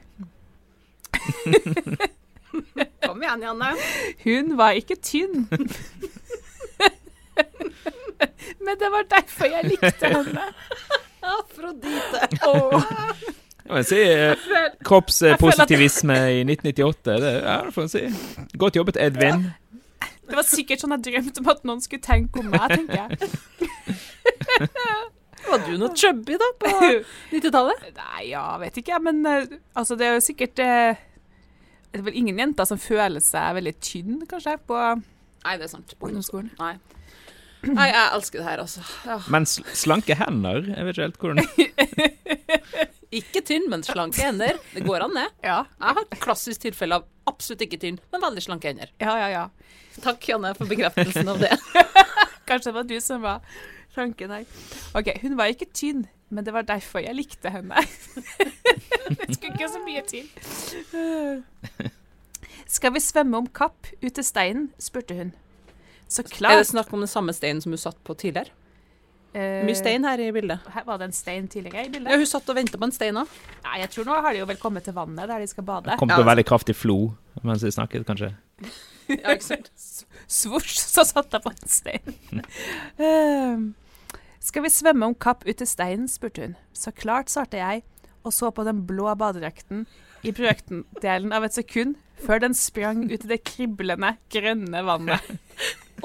Kom 3.06 3.24
igjen, 3.24 3.44
Janne. 3.44 3.76
Hun 4.24 4.58
var 4.58 4.72
ikke 4.78 4.96
tynn. 5.02 5.48
Men 8.66 8.76
det 8.80 8.90
var 8.92 9.04
derfor 9.10 9.46
jeg 9.50 9.64
likte 9.74 10.08
henne. 10.08 10.42
Afrodite. 11.36 12.20
Oh. 12.48 12.82
Jeg 13.66 13.76
må 13.76 13.84
si 13.86 14.00
kroppspositivisme 14.86 16.14
i 16.40 16.42
1998. 16.46 17.06
Det, 17.06 17.16
er 17.38 17.66
det 17.66 17.74
får 17.76 17.84
en 17.86 17.94
si. 17.94 18.04
Godt 18.58 18.76
jobbet, 18.80 18.98
Edvin. 19.02 19.40
Det 20.30 20.36
var 20.38 20.46
sikkert 20.46 20.80
sånn 20.82 20.94
jeg 20.98 21.04
drømte 21.08 21.40
om 21.42 21.50
at 21.54 21.62
noen 21.66 21.82
skulle 21.82 22.04
tenke 22.06 22.40
om 22.42 22.48
meg, 22.54 22.68
tenker 22.76 22.98
jeg. 23.02 23.10
Var 25.50 25.60
du 25.66 25.74
noe 25.82 25.94
chubby, 25.98 26.34
da, 26.38 26.48
på 26.62 26.68
90-tallet? 27.32 27.80
Nei, 27.98 28.22
ja, 28.30 28.58
vet 28.62 28.76
ikke 28.82 28.94
jeg, 28.94 29.02
men 29.08 29.18
eh, 29.26 29.46
altså, 29.74 29.94
det 29.98 30.06
er 30.06 30.14
jo 30.18 30.26
sikkert 30.26 30.56
eh, 30.62 30.94
Det 31.90 32.00
er 32.02 32.06
vel 32.06 32.18
ingen 32.22 32.38
jenter 32.38 32.68
som 32.70 32.78
føler 32.82 33.24
seg 33.24 33.56
veldig 33.58 33.74
tynn, 33.82 34.20
kanskje, 34.30 34.56
på 34.70 34.78
Nei, 34.78 35.54
det 35.58 35.66
er 35.66 35.72
sant. 35.72 35.94
ungdomsskolen. 36.00 36.52
Nei. 36.60 36.76
Nei, 37.66 37.88
jeg 37.90 38.04
elsker 38.16 38.40
det 38.40 38.46
her, 38.48 38.62
altså. 38.64 38.84
Ja. 39.08 39.18
Men 39.28 39.44
sl 39.50 39.66
slanke 39.76 40.16
hender 40.16 40.62
Jeg 40.70 40.86
vet 40.88 40.96
ikke 40.96 41.08
helt 41.10 41.18
hvordan 41.20 42.30
Ikke 43.20 43.42
tynn, 43.44 43.66
men 43.72 43.82
slanke 43.84 44.22
hender. 44.22 44.60
Det 44.72 44.84
går 44.86 45.04
an, 45.08 45.16
det. 45.18 45.26
Ja, 45.44 45.58
Jeg 45.80 45.98
har 45.98 46.06
et 46.06 46.22
klassisk 46.24 46.62
tilfelle 46.68 47.00
av 47.02 47.08
absolutt 47.28 47.64
ikke 47.66 47.80
tynn, 47.82 47.98
men 48.14 48.22
veldig 48.24 48.44
slanke 48.46 48.70
hender. 48.72 48.94
ja, 49.02 49.16
ja. 49.24 49.30
ja. 49.34 49.44
Takk, 50.00 50.24
Janne, 50.30 50.54
for 50.56 50.70
bekreftelsen 50.70 51.28
av 51.28 51.42
det. 51.42 51.50
Kanskje 52.48 52.70
det 52.70 52.76
var 52.78 52.86
du 52.88 52.96
som 53.04 53.26
var 53.26 53.42
slanke, 53.96 54.30
nei. 54.30 54.44
OK, 54.96 55.10
hun 55.26 55.36
var 55.40 55.52
ikke 55.52 55.68
tynn, 55.76 56.06
men 56.30 56.46
det 56.46 56.54
var 56.54 56.66
derfor 56.68 57.04
jeg 57.04 57.16
likte 57.18 57.52
henne. 57.54 57.82
det 59.18 59.36
skulle 59.36 59.54
ikke 59.56 59.70
så 59.70 59.82
mye 59.86 60.04
til. 60.08 60.30
Skal 62.70 62.94
vi 62.94 63.02
svømme 63.02 63.42
om 63.42 63.48
kapp 63.50 63.90
ut 64.02 64.14
til 64.14 64.26
steinen? 64.26 64.70
spurte 64.80 65.18
hun. 65.18 65.34
Så 66.10 66.24
Er 66.26 66.58
det 66.58 66.68
snakk 66.70 66.94
om 66.94 67.04
den 67.04 67.10
samme 67.10 67.34
steinen 67.34 67.62
som 67.62 67.74
hun 67.74 67.82
satt 67.82 68.00
på 68.04 68.16
tidligere? 68.18 68.54
Uh, 69.30 69.62
Mye 69.62 69.78
stein 69.78 70.06
her 70.08 70.18
i 70.18 70.32
bildet. 70.34 70.64
Her 70.74 70.86
var 70.88 70.98
det 70.98 71.12
en 71.12 71.14
stein 71.14 71.48
tidligere 71.48 71.86
i 71.86 71.90
bildet? 71.94 72.10
Ja, 72.10 72.18
hun 72.18 72.26
satt 72.26 72.48
og 72.50 72.58
venta 72.58 72.80
på 72.82 72.88
en 72.88 72.94
stein 72.94 73.18
òg. 73.22 73.30
Ja, 73.62 73.76
jeg 73.84 73.92
tror 73.94 74.08
nå 74.08 74.16
har 74.26 74.34
de 74.34 74.42
jo 74.42 74.48
vel 74.50 74.58
kommet 74.58 74.88
til 74.90 74.96
vannet 74.98 75.30
der 75.30 75.44
de 75.44 75.50
skal 75.52 75.68
bade. 75.68 75.98
Kom 76.02 76.10
til 76.10 76.26
veldig 76.26 76.46
kraftig 76.50 76.74
flo 76.78 77.12
mens 77.46 77.62
de 77.62 77.70
snakket, 77.72 78.08
kanskje. 78.10 78.32
Ja, 79.10 79.36
ikke 79.36 79.46
sant? 79.46 79.70
Svosj, 80.40 80.74
så 80.82 81.06
satt 81.08 81.34
jeg 81.34 81.46
på 81.46 81.54
en 81.54 81.70
stein. 81.70 82.18
Ehm, 83.06 83.70
skal 84.40 84.64
vi 84.66 84.72
svømme 84.72 85.10
om 85.10 85.16
kapp 85.16 85.46
ut 85.48 85.58
til 85.60 85.68
steinen, 85.68 86.08
spurte 86.12 86.46
hun. 86.46 86.56
Så 86.74 86.94
klart, 86.96 87.32
svarte 87.32 87.60
jeg, 87.60 87.84
og 88.24 88.36
så 88.36 88.52
på 88.52 88.66
den 88.68 88.84
blå 88.88 89.12
badedrakten 89.20 89.86
i 90.28 90.34
brøkdelen 90.36 91.34
av 91.36 91.46
et 91.48 91.56
sekund 91.56 91.98
før 92.20 92.42
den 92.44 92.56
sprang 92.58 93.06
ut 93.08 93.24
i 93.24 93.32
det 93.32 93.42
kriblende, 93.48 94.16
grønne 94.32 94.84
vannet. 94.88 95.30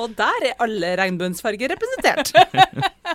Og 0.00 0.10
der 0.18 0.46
er 0.48 0.62
alle 0.62 0.88
regnbuensfarger 0.98 1.70
representert. 1.70 2.32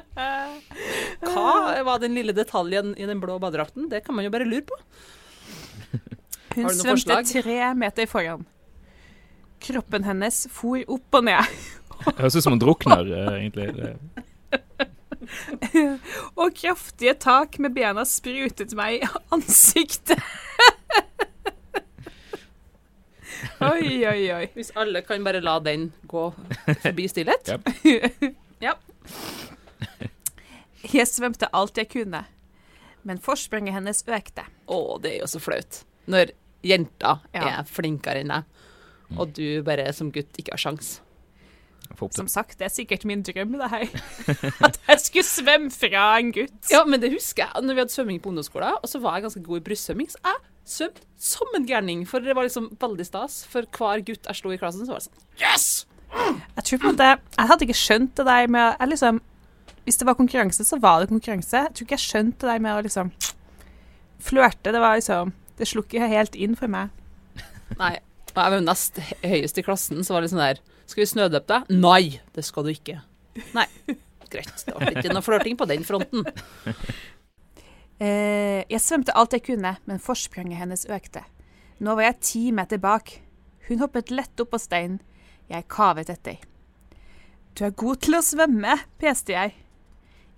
Hva 1.28 1.82
var 1.84 2.00
den 2.00 2.16
lille 2.16 2.32
detaljen 2.36 2.94
i 2.96 3.08
den 3.08 3.20
blå 3.20 3.36
badedrakten? 3.42 3.90
Det 3.92 4.00
kan 4.06 4.16
man 4.16 4.24
jo 4.24 4.32
bare 4.32 4.48
lure 4.48 4.64
på. 4.70 4.78
Hun 6.56 6.70
svømte 6.72 6.94
forslag? 6.94 7.28
tre 7.28 7.58
meter 7.76 8.08
foran. 8.08 8.48
Kroppen 9.60 10.08
hennes 10.08 10.46
for 10.56 10.80
opp 10.88 11.20
og 11.20 11.28
ned, 11.28 11.60
Det 12.06 12.16
høres 12.16 12.40
ut 12.40 12.46
som 12.46 12.56
hun 12.56 12.64
drukner, 12.64 13.12
eh, 13.12 13.34
egentlig. 13.42 13.68
Og 16.40 16.54
kraftige 16.56 17.14
tak 17.20 17.58
med 17.60 17.74
bena 17.76 18.06
sprutet 18.08 18.72
meg 18.78 19.02
i 19.02 19.08
ansiktet. 19.36 20.20
oi, 23.72 24.06
oi, 24.08 24.24
oi. 24.36 24.46
Hvis 24.56 24.72
alle 24.80 25.02
kan 25.06 25.24
bare 25.26 25.42
la 25.44 25.58
den 25.64 25.90
gå 26.10 26.30
forbi 26.84 27.08
stillhet. 27.12 27.54
Ja. 28.60 28.74
Jeg 30.84 31.08
svømte 31.08 31.48
alt 31.56 31.78
jeg 31.80 31.88
kunne, 31.94 32.20
men 33.08 33.22
forspranget 33.24 33.72
hennes 33.78 34.02
økte. 34.04 34.44
Å, 34.68 34.80
det 35.00 35.14
er 35.14 35.22
jo 35.22 35.30
så 35.32 35.40
flaut. 35.40 35.78
Når 36.12 36.34
jenta 36.68 37.14
Ja. 37.32 37.46
er 37.62 37.70
flinkere 37.72 38.20
enn 38.20 38.34
deg, 38.34 38.44
og 39.16 39.32
du 39.38 39.64
bare 39.64 39.86
som 39.96 40.12
gutt 40.12 40.36
ikke 40.44 40.58
har 40.58 40.60
sjans. 40.66 40.98
Som 42.16 42.30
sagt, 42.32 42.58
det 42.60 42.68
er 42.70 42.72
sikkert 42.72 43.04
min 43.08 43.24
drøm, 43.26 43.58
det 43.60 43.70
her. 43.72 43.88
At 44.68 44.80
jeg 44.88 45.02
skulle 45.04 45.28
svømme 45.28 45.72
fra 45.74 46.06
en 46.20 46.32
gutt. 46.36 46.72
Ja, 46.72 46.86
men 46.88 47.02
det 47.02 47.12
husker 47.12 47.48
jeg 47.48 47.66
når 47.66 47.76
vi 47.76 47.84
hadde 47.84 47.96
svømming 47.96 48.22
på 48.24 48.32
ungdomsskolen, 48.32 48.78
og 48.80 48.88
så 48.92 49.02
var 49.04 49.18
jeg 49.18 49.28
ganske 49.28 49.44
god 49.44 49.60
i 49.60 49.66
brystsvømming, 49.66 50.12
så 50.14 50.22
jeg 50.24 50.40
svømte 50.70 51.08
som 51.20 51.56
en 51.58 51.66
gærning, 51.68 52.06
for 52.08 52.24
det 52.24 52.36
var 52.38 52.48
liksom 52.48 52.70
veldig 52.80 53.08
stas. 53.08 53.42
For 53.52 53.68
hver 53.78 54.06
gutt 54.08 54.30
jeg 54.30 54.40
slo 54.40 54.54
i 54.54 54.60
klassen, 54.62 54.86
så 54.86 54.96
var 54.96 55.02
det 55.02 55.10
sånn 55.10 55.44
Yes! 55.44 55.68
Jeg 56.10 56.64
tror 56.66 56.80
på 56.80 56.88
en 56.88 56.96
måte, 56.96 57.10
jeg 57.38 57.50
hadde 57.52 57.66
ikke 57.68 57.78
skjønt 57.78 58.16
det 58.18 58.26
der 58.26 58.48
med 58.50 58.72
jeg 58.80 58.90
liksom, 58.96 59.20
Hvis 59.86 60.00
det 60.00 60.08
var 60.10 60.18
konkurranse, 60.18 60.66
så 60.66 60.80
var 60.82 61.02
det 61.02 61.12
konkurranse. 61.12 61.66
Jeg 61.66 61.76
tror 61.76 61.86
ikke 61.88 61.98
jeg 61.98 62.06
skjønte 62.06 62.46
det 62.46 62.54
der 62.54 62.64
med 62.66 62.78
å 62.78 62.84
liksom 62.86 63.12
flørte. 64.20 64.74
Det 64.74 64.82
var 64.82 64.98
liksom 65.00 65.34
Det 65.60 65.68
slo 65.68 65.84
ikke 65.84 66.08
helt 66.08 66.36
inn 66.40 66.56
for 66.56 66.72
meg. 66.72 66.94
Nei. 67.80 67.98
Og 68.30 68.38
jeg 68.38 68.52
var 68.54 68.56
jo 68.60 68.66
nest 68.66 69.00
høyest 69.26 69.58
i 69.58 69.64
klassen, 69.66 70.04
så 70.06 70.16
var 70.16 70.24
det 70.24 70.30
sånn 70.32 70.42
der 70.44 70.62
Skal 70.90 71.04
vi 71.04 71.10
snødøpe 71.12 71.46
deg? 71.52 71.70
Nei, 71.78 72.20
det 72.34 72.44
skal 72.48 72.66
du 72.66 72.72
ikke. 72.74 72.98
Nei. 73.54 73.68
Greit. 74.30 74.64
Det 74.66 74.74
var 74.74 74.90
ikke 74.94 75.14
noe 75.14 75.26
flørting 75.26 75.58
på 75.58 75.70
den 75.70 75.88
fronten. 75.88 76.26
Eh, 78.00 78.62
jeg 78.72 78.80
svømte 78.80 79.12
alt 79.20 79.34
jeg 79.36 79.42
kunne, 79.44 79.74
men 79.84 79.98
forspranget 80.00 80.56
hennes 80.56 80.86
økte. 80.88 81.20
Nå 81.84 81.98
var 81.98 82.06
jeg 82.06 82.22
ti 82.24 82.44
meter 82.56 82.80
bak. 82.80 83.12
Hun 83.68 83.82
hoppet 83.84 84.14
lett 84.16 84.40
opp 84.40 84.54
på 84.54 84.60
steinen. 84.64 85.02
Jeg 85.52 85.68
kavet 85.68 86.08
etter. 86.14 86.38
Du 87.60 87.66
er 87.68 87.76
god 87.76 88.00
til 88.06 88.16
å 88.16 88.22
svømme, 88.24 88.78
peste 89.04 89.36
jeg. 89.36 89.52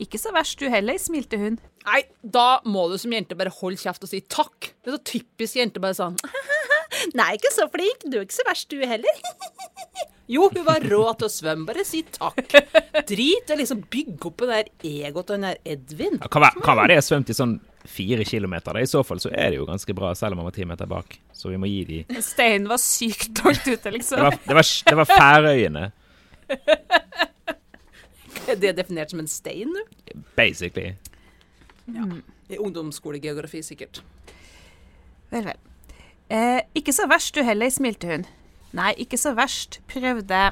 Ikke 0.01 0.17
så 0.17 0.31
verst 0.33 0.57
du 0.61 0.65
heller, 0.71 0.97
smilte 1.01 1.37
hun. 1.37 1.59
Nei, 1.85 2.01
da 2.21 2.59
må 2.65 2.87
du 2.91 2.97
som 3.01 3.13
jente 3.13 3.37
bare 3.37 3.53
holde 3.53 3.77
kjeft 3.81 4.03
og 4.05 4.09
si 4.11 4.21
takk. 4.25 4.71
Det 4.81 4.91
er 4.91 4.97
så 4.97 5.03
typisk 5.15 5.59
jente 5.59 5.81
bare 5.81 5.97
sånn 5.97 6.17
Nei, 7.17 7.31
ikke 7.37 7.51
så 7.53 7.67
flink. 7.71 8.03
Du 8.05 8.17
er 8.19 8.25
ikke 8.25 8.39
så 8.39 8.45
verst, 8.49 8.69
du 8.73 8.81
heller. 8.85 9.21
Jo, 10.31 10.45
hun 10.53 10.63
var 10.63 10.79
rå 10.87 11.01
til 11.19 11.27
å 11.27 11.31
svømme. 11.31 11.65
Bare 11.67 11.83
si 11.83 12.05
takk. 12.07 12.53
Drit 13.09 13.49
i 13.49 13.51
å 13.51 13.57
liksom 13.59 13.81
bygge 13.91 14.29
opp 14.29 14.43
det 14.45 14.47
der 14.47 14.69
egoet 14.87 15.27
til 15.27 15.35
den 15.35 15.47
der 15.49 15.57
Edvin. 15.73 16.15
Ja, 16.21 16.29
kan, 16.31 16.45
være, 16.45 16.61
kan 16.63 16.77
være 16.79 16.93
det 16.93 16.97
jeg 17.01 17.05
svømte 17.09 17.33
i 17.33 17.35
sånn 17.35 17.55
fire 17.89 18.23
kilometer. 18.29 18.79
I 18.79 18.87
så 18.87 19.01
fall 19.03 19.19
så 19.19 19.31
er 19.33 19.51
det 19.51 19.59
jo 19.59 19.65
ganske 19.67 19.95
bra, 19.97 20.13
selv 20.15 20.37
om 20.37 20.43
han 20.43 20.47
var 20.47 20.55
ti 20.55 20.67
meter 20.69 20.87
bak. 20.87 21.17
Så 21.35 21.51
vi 21.51 21.59
må 21.59 21.67
gi 21.67 21.81
de 21.89 22.21
Steinen 22.23 22.69
var 22.71 22.79
sykt 22.79 23.41
dårlig 23.41 23.73
ute, 23.73 23.81
Det 23.89 23.93
liksom. 23.97 24.23
var, 24.23 24.37
det 24.45 24.55
var, 24.61 24.69
det 24.87 24.97
var 25.01 25.11
Færøyene, 25.11 25.83
Er 28.49 28.57
det 28.57 28.75
definert 28.77 29.11
som 29.11 29.19
en 29.21 29.27
stein 29.27 29.73
Basically. 30.35 30.95
basically. 31.85 32.21
I 32.49 32.57
ungdomsskolegeografi, 32.57 33.61
sikkert. 33.63 34.01
Vel, 35.31 35.45
vel. 35.45 35.57
Eh, 36.31 36.61
ikke 36.75 36.93
så 36.95 37.07
verst 37.11 37.35
du 37.35 37.43
heller, 37.43 37.69
smilte 37.69 38.07
hun. 38.07 38.25
Nei, 38.75 38.93
ikke 39.03 39.17
så 39.19 39.33
verst, 39.35 39.81
prøvde 39.91 40.51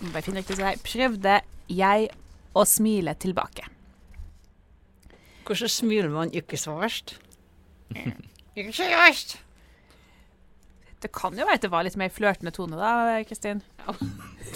Må 0.00 0.10
Bare 0.12 0.22
finne 0.26 0.42
riktig 0.42 0.58
svar. 0.58 0.76
Prøvde 0.84 1.38
jeg 1.72 2.10
å 2.54 2.64
smile 2.68 3.14
tilbake. 3.16 3.64
Hvordan 5.44 5.68
smiler 5.72 6.12
man 6.12 6.32
ikke 6.36 6.58
så 6.60 6.76
verst? 6.80 7.16
Ikke 8.56 8.72
seriøst! 8.72 9.38
Det 11.04 11.10
kan 11.12 11.34
jo 11.36 11.44
være 11.44 11.58
at 11.58 11.64
det 11.66 11.68
var 11.68 11.84
litt 11.84 11.96
mer 12.00 12.08
flørtende 12.08 12.48
tone, 12.56 12.78
da, 12.80 13.18
Kristin. 13.28 13.58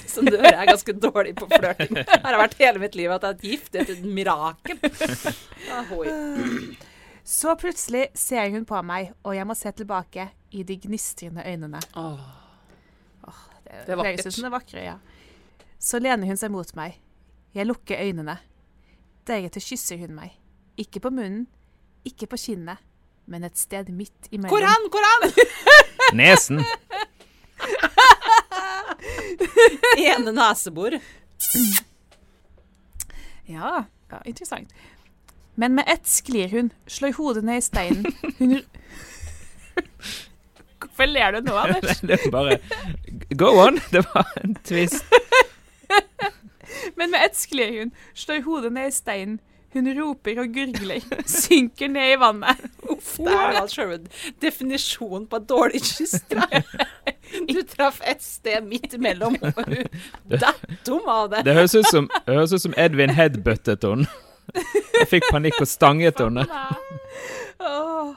Som 0.08 0.24
du 0.24 0.32
hører, 0.32 0.54
jeg 0.54 0.62
er 0.62 0.70
ganske 0.70 0.94
dårlig 0.96 1.34
på 1.36 1.44
flørting. 1.50 1.98
Her 2.08 2.24
har 2.24 2.38
vært 2.40 2.54
hele 2.62 2.80
mitt 2.80 2.96
liv 2.96 3.12
at 3.12 3.26
jeg 3.26 3.36
er 3.36 3.42
gift. 3.50 3.68
Det 3.74 3.82
er 3.82 3.90
et 3.92 4.06
mirakel. 4.16 4.80
Ahoy. 5.76 6.08
Så 7.28 7.52
plutselig 7.60 8.06
ser 8.16 8.48
hun 8.54 8.64
på 8.64 8.80
meg, 8.88 9.10
og 9.28 9.36
jeg 9.36 9.44
må 9.44 9.52
se 9.60 9.74
tilbake 9.76 10.30
i 10.56 10.64
de 10.64 10.78
gnistrende 10.86 11.44
øynene. 11.44 11.82
Åh, 12.00 12.24
Det, 13.68 13.84
Det 13.84 13.92
er 13.92 14.00
vakkert. 14.00 14.24
det 14.24 14.44
er 14.48 14.54
vakre, 14.56 14.84
ja. 14.86 14.96
Så 15.78 16.00
lener 16.00 16.26
hun 16.32 16.40
seg 16.40 16.50
mot 16.50 16.72
meg. 16.80 16.96
Jeg 17.52 17.68
lukker 17.68 18.00
øynene. 18.00 18.38
Deretter 19.28 19.60
kysser 19.60 20.00
hun 20.00 20.16
meg. 20.16 20.32
Ikke 20.80 21.04
på 21.04 21.12
munnen, 21.12 21.44
ikke 22.08 22.26
på 22.32 22.40
kinnet, 22.40 22.80
men 23.28 23.44
et 23.44 23.60
sted 23.60 23.92
midt 23.92 24.32
imellom. 24.32 24.56
Hvor 24.56 24.64
hen? 24.64 25.32
Nesen. 26.12 26.64
Ene 29.98 30.32
nesebor. 30.32 30.98
Ja, 33.46 33.84
ja, 34.10 34.22
interessant. 34.24 34.72
Men 35.54 35.74
med 35.74 35.84
ett 35.88 36.06
sklir 36.06 36.48
hun, 36.48 36.70
slår 36.86 37.12
hodet 37.12 37.44
ned 37.44 37.58
i 37.58 37.62
steinen. 37.62 38.06
Hun 38.38 38.60
Hvorfor 40.78 41.06
ler 41.06 41.32
du 41.32 41.40
nå, 41.40 41.54
Anders? 41.62 42.00
Det 42.00 42.18
er 42.18 42.30
bare 42.30 42.58
Go 43.34 43.50
on! 43.66 43.80
Det 43.90 44.04
var 44.14 44.32
en 44.42 44.54
twist. 44.64 45.04
Men 46.96 47.10
med 47.10 47.24
ett 47.26 47.36
sklir 47.36 47.78
hun, 47.78 47.90
slår 48.14 48.42
hodet 48.46 48.72
ned 48.72 48.88
i 48.88 48.94
steinen. 48.94 49.38
Hun 49.76 49.88
roper 49.98 50.38
og 50.40 50.54
gurgler, 50.54 51.02
synker 51.28 51.90
ned 51.92 52.14
i 52.14 52.20
vannet. 52.20 52.62
Uff, 52.88 53.16
det 53.20 53.34
er 53.34 53.58
altså 53.60 53.82
selve 53.82 53.98
definisjonen 54.40 55.26
på 55.28 55.40
et 55.42 55.48
dårlig 55.50 55.82
kyster. 55.84 56.40
Du 57.50 57.58
traff 57.68 58.00
et 58.08 58.22
sted 58.24 58.64
midt 58.64 58.96
imellom, 58.96 59.36
og 59.50 59.58
hun 59.68 60.38
datt 60.40 60.88
om 60.94 61.10
av 61.12 61.28
det. 61.34 61.42
Det 61.44 61.56
høres 61.58 61.76
ut 61.76 61.90
som, 61.90 62.08
høres 62.24 62.54
ut 62.56 62.64
som 62.64 62.76
Edvin 62.80 63.12
headbuttet 63.12 63.84
henne. 63.84 64.08
Jeg 64.96 65.10
fikk 65.10 65.28
panikk 65.28 65.60
og 65.60 65.68
stanget 65.68 66.22
henne. 66.24 66.46
Åh. 67.60 68.14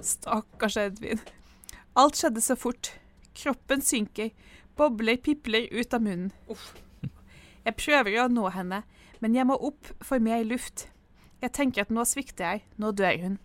Stakkars 0.00 0.78
Edvin. 0.80 1.20
Alt 2.00 2.16
skjedde 2.18 2.40
så 2.40 2.56
fort. 2.56 2.94
Kroppen 3.36 3.84
synker. 3.84 4.32
Bobler 4.80 5.20
pipler 5.20 5.68
ut 5.70 5.94
av 5.94 6.02
munnen. 6.02 6.32
Jeg 7.64 7.76
prøver 7.78 8.16
å 8.24 8.28
nå 8.32 8.48
henne, 8.56 8.82
men 9.24 9.32
jeg 9.38 9.48
må 9.48 9.56
opp 9.56 9.88
for 10.04 10.20
mer 10.20 10.42
luft. 10.44 10.90
Jeg 11.40 11.54
tenker 11.56 11.86
at 11.86 11.92
nå 11.92 12.04
svikter 12.04 12.44
jeg. 12.44 12.64
Nå 12.76 12.90
dør 12.92 13.16
hun. 13.22 13.38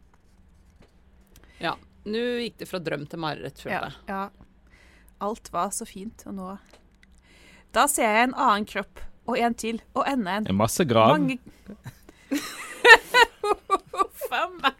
Ja, 1.63 1.77
nå 2.03 2.23
gikk 2.43 2.57
det 2.59 2.67
fra 2.67 2.81
drøm 2.83 3.05
til 3.07 3.21
mareritt, 3.23 3.61
følte 3.63 3.79
jeg. 3.87 3.95
ja. 4.11 4.25
Alt 5.23 5.49
var 5.51 5.71
så 5.75 5.83
fint, 5.83 6.21
og 6.29 6.35
nå 6.37 6.51
Da 7.75 7.83
ser 7.91 8.07
jeg 8.07 8.27
en 8.29 8.35
annen 8.39 8.67
kropp, 8.67 9.01
og 9.27 9.35
en 9.39 9.55
til, 9.59 9.81
og 9.91 10.07
enda 10.07 10.37
en. 10.39 10.47
En 10.51 10.59
masse 10.59 10.83
grav. 10.87 11.11
Mange 11.15 11.39
Huff 13.91 14.31
a 14.31 14.45
meg. 14.61 14.78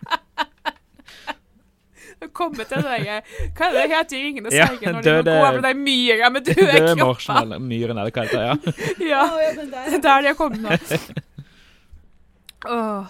Nå 2.39 2.46
kommer 2.46 2.67
til 2.69 2.84
det 2.86 3.00
Hva 3.03 3.67
er 3.67 3.74
det 3.75 3.81
det 3.84 3.88
heter 3.91 4.15
i 4.15 4.22
Ringenes 4.24 4.53
Ja, 4.55 4.65
herre 4.72 4.93
når 4.96 5.01
de 5.03 5.10
går 5.10 5.24
døde- 5.24 5.34
gå 5.36 5.48
over 5.50 5.62
de 5.67 5.74
myra 5.84 6.29
med 6.31 6.46
døde 6.48 6.55
Døde 6.72 6.77
kropper? 6.79 7.01
marshmallow. 7.05 7.60
Myren, 7.69 7.98
eller 8.00 8.13
hva 8.15 8.24
det 8.24 8.29
heter. 8.29 8.46
Ja. 8.48 8.55
Ja, 9.12 9.25
det 9.58 9.98
er 10.00 10.03
der 10.08 10.22
de 10.24 10.31
har 10.31 10.38
kommet 10.39 10.62
nå. 10.63 10.69
Åh, 12.69 13.05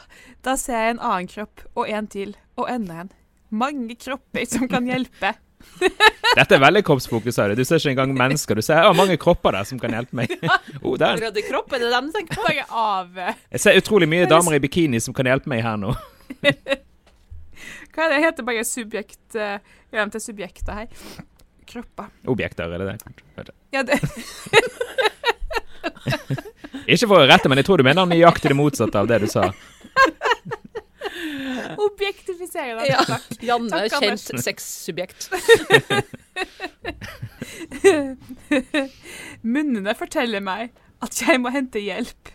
da 0.45 0.53
ser 0.61 0.77
jeg 0.83 0.95
en 0.95 0.99
annen 1.01 1.29
kropp, 1.29 1.63
og 1.75 1.87
en 1.89 2.07
til, 2.11 2.35
og 2.59 2.67
enda 2.69 2.99
en. 3.03 3.13
Mange 3.49 3.95
kropper 3.97 4.45
som 4.49 4.67
kan 4.69 4.85
hjelpe. 4.85 5.31
Dette 6.37 6.55
er 6.55 6.61
veldig 6.61 6.83
kroppsfokus 6.87 7.39
av. 7.41 7.55
Du 7.57 7.63
ser 7.67 7.81
ikke 7.81 7.91
engang 7.95 8.13
mennesker. 8.15 8.55
Du 8.55 8.61
ser 8.63 8.85
å, 8.87 8.93
mange 8.95 9.17
kropper 9.19 9.57
der 9.57 9.65
som 9.67 9.79
kan 9.81 9.91
hjelpe 9.97 10.15
meg. 10.21 10.35
Oh, 10.83 10.93
der. 11.01 11.17
Røde 11.25 11.41
kropp, 11.49 11.73
er 11.75 11.81
det 11.83 11.89
dem 11.95 12.11
du 12.11 12.15
tenker 12.19 12.37
på? 12.39 12.53
Av 12.79 13.17
Jeg 13.17 13.63
ser 13.65 13.79
utrolig 13.81 14.07
mye 14.11 14.29
damer 14.29 14.55
i 14.55 14.61
bikini 14.63 15.01
som 15.03 15.17
kan 15.17 15.27
hjelpe 15.27 15.49
meg 15.51 15.65
her 15.65 15.81
nå. 15.81 15.95
Hva 17.93 18.05
er 18.05 18.15
det 18.15 18.21
heter 18.25 18.47
bare 18.47 18.63
subjekt 18.67 19.37
eh, 19.37 19.59
Gjør 19.89 20.01
dem 20.03 20.13
til 20.13 20.21
subjekter 20.23 20.73
her. 20.83 20.87
Kropper. 21.69 22.07
Objekter, 22.29 22.69
er 22.69 22.77
det 22.81 22.87
det? 23.37 23.53
Ja, 23.73 23.81
det, 23.85 23.99
Ikke 26.89 27.07
for 27.07 27.21
å 27.21 27.27
rette, 27.29 27.49
men 27.49 27.59
jeg 27.61 27.67
tror 27.67 27.77
du 27.81 27.85
mener 27.85 28.09
nøyaktig 28.09 28.49
det 28.51 28.57
motsatte 28.57 28.97
av 29.01 29.09
det 29.09 29.19
du 29.23 29.27
sa. 29.29 29.49
objektifisere 31.79 32.75
dem. 32.79 32.85
Ja. 32.89 33.03
Takk. 33.07 33.27
Janne, 33.45 33.69
Takk, 33.69 34.03
kjent 34.03 34.43
sexsubjekt. 34.43 35.29
Munnene 39.45 39.95
forteller 39.97 40.43
meg 40.43 40.73
at 41.03 41.21
jeg 41.21 41.41
må 41.41 41.53
hente 41.53 41.81
hjelp. 41.83 42.33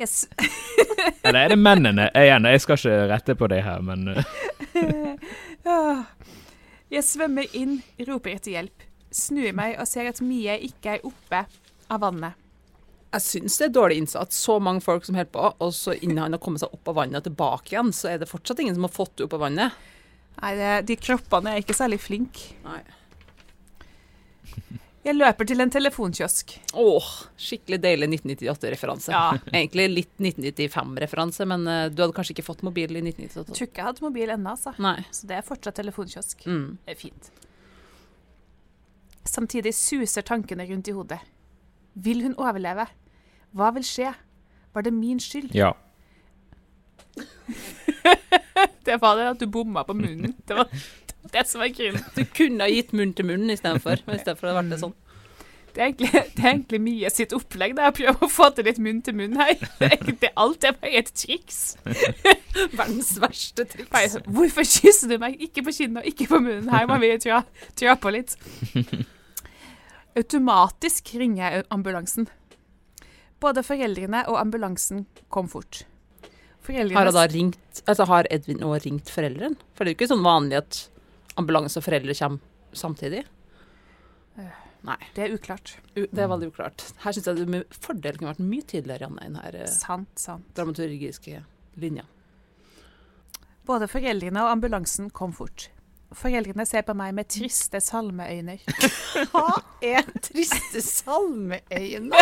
Jeg, 0.00 0.08
s- 0.08 0.28
Eller 1.24 1.40
er 1.44 1.48
det 1.54 1.58
mennene? 1.60 2.08
Igjen, 2.18 2.46
jeg 2.50 2.62
skal 2.64 2.78
ikke 2.80 3.08
rette 3.12 3.36
på 3.38 3.48
det 3.52 3.62
her, 3.66 3.82
men 3.84 4.08
uh, 4.12 4.22
Ah. 5.72 6.02
jeg 6.90 7.04
svømmer 7.06 7.46
inn, 7.56 7.76
roper 8.08 8.34
etter 8.36 8.56
hjelp. 8.56 8.86
Snur 9.14 9.52
meg 9.54 9.76
og 9.80 9.86
ser 9.86 10.08
at 10.10 10.20
Mie 10.24 10.54
ikke 10.66 10.96
er 10.96 11.04
oppe 11.06 11.44
av 11.92 12.00
vannet. 12.02 12.38
Jeg 13.12 13.20
syns 13.26 13.58
det 13.60 13.66
er 13.68 13.74
dårlig 13.76 13.98
innsats. 14.00 14.38
Så 14.40 14.56
mange 14.64 14.80
folk 14.80 15.04
som 15.04 15.14
holder 15.18 15.30
på, 15.34 15.44
og 15.60 15.74
så 15.76 15.92
innen 15.98 16.22
han 16.24 16.32
har 16.32 16.40
kommet 16.42 16.62
seg 16.64 16.72
opp 16.72 16.88
av 16.88 16.96
vannet 17.02 17.20
og 17.20 17.26
tilbake 17.28 17.74
igjen, 17.74 17.92
så 17.92 18.08
er 18.14 18.22
det 18.22 18.30
fortsatt 18.30 18.62
ingen 18.64 18.78
som 18.78 18.86
har 18.88 18.94
fått 18.94 19.14
det 19.20 19.26
opp 19.28 19.36
av 19.36 19.44
vannet. 19.44 19.76
Nei, 20.40 20.54
det, 20.56 20.70
de 20.88 20.96
kroppene 20.96 21.52
er 21.52 21.60
ikke 21.62 21.76
særlig 21.76 22.00
flinke. 22.00 22.54
Nei. 22.64 22.80
Jeg 25.02 25.16
løper 25.18 25.46
til 25.50 25.58
en 25.64 25.70
telefonkiosk. 25.74 26.52
Åh, 26.78 27.06
skikkelig 27.42 27.80
deilig 27.82 28.06
1998-referanse. 28.12 29.10
Ja. 29.10 29.32
Egentlig 29.50 29.86
litt 29.90 30.12
1995-referanse, 30.22 31.46
men 31.50 31.66
uh, 31.66 31.88
du 31.90 32.04
hadde 32.04 32.14
kanskje 32.14 32.36
ikke 32.36 32.44
fått 32.46 32.62
mobil 32.62 32.86
i 32.94 33.00
Jeg 33.00 33.16
1998? 33.16 33.56
tror 33.58 33.66
ikke 33.66 33.82
jeg 33.82 33.88
hadde 33.88 34.04
mobil 34.06 34.30
ennå, 34.36 34.52
altså. 34.54 34.74
Nei. 34.78 35.00
Så 35.10 35.26
det 35.26 35.40
er 35.40 35.46
fortsatt 35.48 35.74
telefonkiosk. 35.80 36.46
Mm. 36.46 36.68
Det 36.86 36.94
er 36.94 37.00
fint. 37.00 37.32
Samtidig 39.26 39.74
suser 39.74 40.22
tankene 40.26 40.68
rundt 40.70 40.90
i 40.90 40.94
hodet. 40.94 41.18
Vil 41.94 42.22
hun 42.22 42.38
overleve? 42.38 42.86
Hva 43.52 43.72
vil 43.74 43.84
skje? 43.86 44.14
Var 44.72 44.86
det 44.86 44.94
min 44.96 45.18
skyld? 45.20 45.50
ja. 45.58 45.72
Det 48.82 48.96
var 48.98 49.16
det 49.18 49.26
at 49.30 49.38
du 49.42 49.46
bomma 49.46 49.84
på 49.86 49.94
munnen. 49.94 50.32
Det 50.46 50.56
var 50.58 50.66
det 51.34 51.46
som 51.48 51.62
er 51.62 51.72
grunnen. 51.76 52.10
Du 52.16 52.24
kunne 52.36 52.66
ha 52.66 52.72
gitt 52.72 52.92
munn 52.96 53.14
til 53.16 53.28
munn 53.28 53.50
istedenfor. 53.52 54.02
I 54.06 54.20
stedet 54.20 54.38
for 54.40 54.50
å 54.50 54.54
ha 54.54 54.60
vært 54.60 54.74
det 54.74 54.82
sånn. 54.82 54.94
Det 55.72 55.80
er 55.80 55.86
egentlig, 55.88 56.10
det 56.36 56.42
er 56.42 56.50
egentlig 56.50 56.80
mye 56.84 57.12
sitt 57.12 57.32
opplegg. 57.36 57.76
Det 57.78 57.84
er 57.84 57.92
å 57.92 57.96
prøve 57.96 58.26
å 58.26 58.30
få 58.32 58.50
til 58.56 58.68
litt 58.68 58.80
munn 58.82 59.00
til 59.04 59.16
munn 59.16 59.38
her. 59.40 59.54
Det 59.56 59.86
er 59.88 59.96
egentlig 59.96 60.32
alt 60.44 60.66
er 60.68 60.76
bare 60.76 60.92
et 61.00 61.12
triks. 61.16 61.62
Verdens 62.76 63.14
verste 63.22 63.66
triks. 63.70 64.18
Hvorfor 64.26 64.68
kysser 64.68 65.14
du 65.14 65.16
meg? 65.22 65.38
Ikke 65.40 65.64
på 65.64 65.74
kinnet 65.78 66.02
og 66.02 66.12
ikke 66.12 66.28
på 66.34 66.42
munnen. 66.44 66.68
Her 66.72 66.88
må 66.90 67.00
vi 67.02 67.14
trå, 67.22 67.40
trå 67.78 67.96
på 68.02 68.14
litt. 68.18 68.36
Automatisk 70.18 71.14
ringer 71.16 71.46
jeg 71.46 71.66
ambulansen. 71.72 72.28
Både 73.42 73.64
foreldrene 73.66 74.26
og 74.30 74.36
ambulansen 74.38 75.06
kom 75.32 75.48
fort. 75.50 75.86
Foreldrenes 76.62 77.16
Har, 77.16 77.32
ringt, 77.32 77.80
altså 77.90 78.04
har 78.06 78.28
Edvin 78.30 78.62
òg 78.62 78.84
ringt 78.84 79.08
foreldrene? 79.10 79.56
For 79.74 79.82
det 79.82 79.90
er 79.90 79.96
jo 79.96 79.98
ikke 79.98 80.12
sånn 80.12 80.22
vanlig 80.22 80.60
at 80.60 80.78
ambulanse 81.40 81.78
og 81.80 81.84
foreldre 81.86 82.14
kommer 82.18 82.40
samtidig. 82.76 83.24
Nei, 84.82 84.96
Det 85.14 85.22
er 85.28 85.34
uklart. 85.36 85.76
u- 85.94 86.08
det 86.10 86.18
er 86.24 86.26
veldig 86.28 86.48
uklart. 86.50 86.82
Her 87.04 87.12
syns 87.14 87.26
jeg 87.28 87.36
det 87.36 87.48
med 87.48 87.68
fordel 87.70 88.16
kunne 88.18 88.32
vært 88.32 88.40
mye 88.42 88.62
tydeligere 88.66 89.04
Janne, 89.06 89.20
i 89.22 89.28
denne 89.28 89.44
eh, 89.62 89.66
Sant, 89.70 90.08
sant. 90.18 90.48
dramaturgiske 90.56 91.44
linja. 91.78 92.02
Både 93.64 93.86
foreldrene 93.86 94.42
og 94.42 94.50
ambulansen 94.56 95.10
kom 95.14 95.32
fort. 95.32 95.68
Foreldrene 96.12 96.66
ser 96.66 96.82
på 96.82 96.96
meg 96.98 97.14
med 97.14 97.28
triste 97.30 97.78
salmeøyne. 97.80 98.58
Hva 99.30 99.62
er 99.80 100.02
triste 100.20 100.82
salmeøyne? 100.82 102.18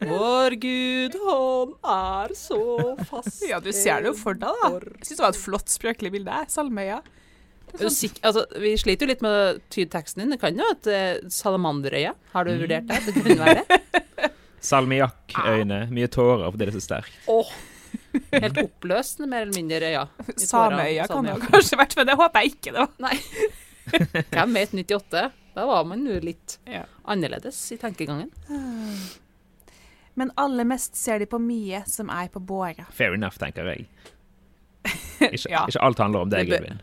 Vår 0.00 0.56
Gud, 0.58 1.18
han 1.28 1.74
er 1.84 2.32
så 2.34 2.96
fast 3.06 3.44
Ja, 3.46 3.60
du 3.60 3.68
ser 3.76 4.00
det 4.00 4.08
jo 4.10 4.16
for 4.18 4.34
deg, 4.34 4.48
da. 4.64 4.70
Jeg 4.80 5.04
syns 5.10 5.18
det 5.20 5.26
var 5.26 5.34
et 5.36 5.42
flott 5.44 5.68
språklig 5.70 6.10
bilde. 6.16 6.40
Salmeøya. 6.50 7.02
Du 7.04 7.12
sikk- 7.90 8.20
altså, 8.22 8.44
vi 8.62 8.74
sliter 8.78 9.06
jo 9.06 9.10
litt 9.12 9.22
med 9.24 9.34
å 9.34 9.58
tyde 9.72 9.90
teksten 9.90 10.22
din. 10.22 10.30
Det 10.34 10.40
kan 10.42 10.56
jo 10.58 10.66
at 10.70 10.86
uh, 10.86 11.28
salamanderøye. 11.32 12.12
Har 12.34 12.44
du 12.48 12.52
vurdert 12.60 12.86
det? 12.90 13.00
Det 13.06 13.14
kunne 13.18 13.38
være 13.40 13.62
det. 13.68 13.80
Salmiakkøyne. 14.70 15.80
Mye 15.92 16.08
tårer 16.12 16.50
fordi 16.50 16.64
det 16.68 16.72
er 16.74 16.78
så 16.80 16.84
sterkt. 16.86 17.16
Oh. 17.28 17.50
helt 18.32 18.58
oppløsende, 18.62 19.28
mer 19.30 19.42
eller 19.46 19.54
mindre 19.58 19.90
øya. 19.90 20.04
Sameøya 20.38 21.08
kan 21.10 21.26
det 21.26 21.34
jo 21.34 21.42
kanskje 21.48 21.78
vært, 21.80 21.96
men 21.98 22.08
det 22.10 22.16
håper 22.20 22.44
jeg 22.46 22.54
ikke 22.54 22.72
det 22.76 22.84
var. 22.84 22.94
Nei. 23.04 23.18
Hvem 24.34 24.54
vet 24.56 24.72
98? 24.78 25.24
Da 25.54 25.66
var 25.68 25.84
man 25.86 26.06
jo 26.08 26.16
litt 26.24 26.56
Ja. 26.66 26.84
annerledes 27.06 27.58
i 27.74 27.76
tenkegangen. 27.78 28.30
Men 30.14 30.30
aller 30.38 30.66
mest 30.66 30.96
ser 30.98 31.18
de 31.22 31.26
på 31.30 31.38
mye 31.42 31.82
som 31.90 32.10
er 32.10 32.28
på 32.30 32.40
båra. 32.42 32.86
Fair 32.94 33.14
enough, 33.18 33.36
tenker 33.38 33.66
jeg. 33.72 33.86
Ikke, 35.34 35.50
Ja. 35.50 35.62
ikke 35.68 35.80
alt 35.82 35.98
handler 36.02 36.24
om 36.26 36.30
deg, 36.32 36.50
Edvin. 36.52 36.80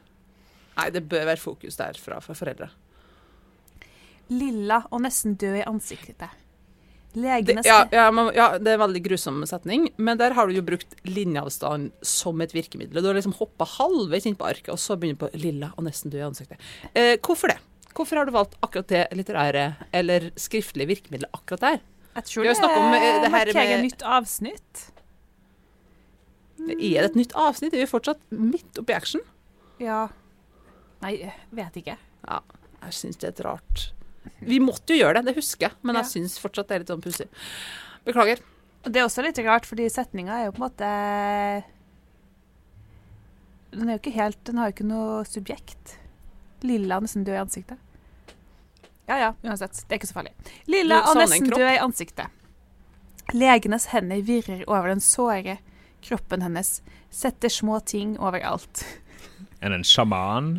Nei, 0.78 0.90
det 0.90 1.04
bør 1.12 1.26
være 1.28 1.42
fokus 1.42 1.76
derfra 1.80 2.22
for 2.24 2.38
foreldre. 2.38 2.70
Lilla 4.32 4.82
og 4.92 5.02
nesten 5.04 5.36
død 5.36 5.58
i 5.60 5.66
ansiktet. 5.68 6.30
Legene 7.20 7.60
ja, 7.68 7.82
ja, 7.92 8.06
ja, 8.32 8.46
det 8.56 8.70
er 8.72 8.78
en 8.78 8.84
veldig 8.86 9.02
grusom 9.04 9.42
setning, 9.50 9.90
men 10.00 10.16
der 10.22 10.32
har 10.38 10.48
du 10.48 10.54
jo 10.56 10.62
brukt 10.64 10.94
linjeavstand 11.04 11.90
som 12.08 12.40
et 12.40 12.54
virkemiddel. 12.56 13.02
Du 13.04 13.10
har 13.10 13.18
liksom 13.18 13.34
hoppa 13.36 13.68
halvveis 13.68 14.30
inn 14.30 14.38
på 14.40 14.48
arket, 14.48 14.70
og 14.72 14.80
så 14.80 14.96
begynner 14.96 15.20
du 15.20 15.26
på 15.26 15.42
lilla 15.44 15.74
og 15.76 15.84
nesten 15.90 16.14
død 16.14 16.22
i 16.22 16.28
ansiktet. 16.30 16.70
Eh, 16.96 17.18
hvorfor 17.20 17.52
det? 17.52 17.58
Hvorfor 17.92 18.22
har 18.22 18.30
du 18.30 18.32
valgt 18.32 18.56
akkurat 18.64 18.88
det 18.88 19.02
litterære 19.20 19.66
eller 19.92 20.30
skriftlige 20.40 20.88
virkemidlet 20.94 21.28
akkurat 21.36 21.66
der? 21.66 21.82
Jeg 22.16 22.24
tror 22.30 22.48
det, 22.48 22.56
om, 22.64 22.94
eh, 22.96 23.22
det 23.26 23.32
markerer 23.32 23.54
med- 23.76 23.84
nytt 23.90 24.02
avsnitt. 24.08 24.88
Er 26.62 27.02
det 27.02 27.12
et 27.12 27.16
nytt 27.16 27.34
avsnitt? 27.36 27.74
Er 27.74 27.84
vi 27.84 27.92
fortsatt 27.92 28.20
midt 28.32 28.80
oppi 28.80 28.94
action? 28.94 29.22
Ja. 29.80 30.08
Nei, 31.02 31.16
vet 31.52 31.78
ikke. 31.82 31.98
Ja, 32.28 32.40
jeg 32.84 32.94
syns 32.94 33.18
det 33.18 33.28
er 33.30 33.34
et 33.36 33.44
rart 33.46 33.88
Vi 34.46 34.60
måtte 34.62 34.94
jo 34.94 35.02
gjøre 35.02 35.16
det, 35.20 35.26
det 35.32 35.36
husker 35.40 35.68
jeg, 35.70 35.78
men 35.82 35.96
Ja. 35.98 36.02
jeg 36.04 36.12
syns 36.12 36.36
fortsatt 36.40 36.68
det 36.70 36.76
er 36.76 36.80
litt 36.84 36.92
sånn 36.94 37.02
pussig. 37.02 37.28
Beklager. 38.06 38.40
Det 38.84 38.98
er 39.02 39.06
også 39.06 39.24
litt 39.26 39.38
rart, 39.46 39.66
fordi 39.66 39.88
setninga 39.90 40.40
er 40.40 40.46
jo 40.46 40.52
på 40.54 40.62
en 40.62 40.68
måte 40.70 40.90
Den 43.74 43.88
er 43.90 43.96
jo 43.98 44.02
ikke 44.02 44.16
helt 44.18 44.44
Den 44.48 44.58
har 44.62 44.70
jo 44.70 44.76
ikke 44.76 44.90
noe 44.90 45.24
subjekt. 45.30 45.96
Lilla 46.66 46.98
og 47.00 47.06
nesten 47.08 47.24
død 47.26 47.34
i 47.38 47.42
ansiktet. 47.42 47.80
Ja 49.10 49.18
ja, 49.18 49.30
uansett. 49.44 49.80
Det 49.88 49.96
er 49.96 50.00
ikke 50.00 50.10
så 50.12 50.18
farlig. 50.20 50.34
Lilla 50.70 51.00
og 51.10 51.18
nesten 51.18 51.48
kropp. 51.50 51.58
død 51.60 51.72
i 51.72 51.80
ansiktet. 51.82 52.28
Legenes 53.34 53.88
hender 53.94 54.22
virrer 54.28 54.62
over 54.68 54.92
den 54.92 55.00
såre 55.02 55.58
kroppen 56.06 56.42
hennes, 56.46 56.82
setter 57.10 57.50
små 57.50 57.80
ting 57.86 58.14
overalt. 58.20 58.84
Er 59.62 59.70
det 59.74 59.80
en 59.82 59.84
sjaman? 59.88 60.52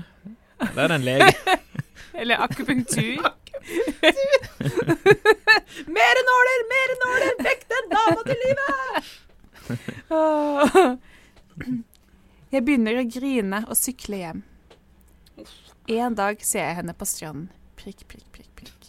Eller 0.70 0.82
er 0.82 0.88
det 0.88 0.96
en 1.00 1.06
lege? 1.06 1.32
Eller 2.20 2.36
akupunktur. 2.44 3.22
Mere 5.96 6.20
nåler, 6.28 6.60
mere 6.72 6.94
nåler! 7.02 7.32
Vekk 7.46 7.62
den 7.72 7.84
dama 7.92 8.20
til 8.26 8.38
livet! 8.42 9.04
Jeg 12.52 12.60
begynner 12.66 12.94
å 13.00 13.04
grine 13.08 13.58
og 13.68 13.76
sykle 13.78 14.16
hjem. 14.20 14.40
En 15.92 16.14
dag 16.18 16.34
ser 16.44 16.64
jeg 16.66 16.76
henne 16.82 16.94
på 16.98 17.04
stranden. 17.08 17.48
Prikk, 17.80 18.00
prikk, 18.10 18.28
prikk, 18.34 18.50
prikk. 18.60 18.81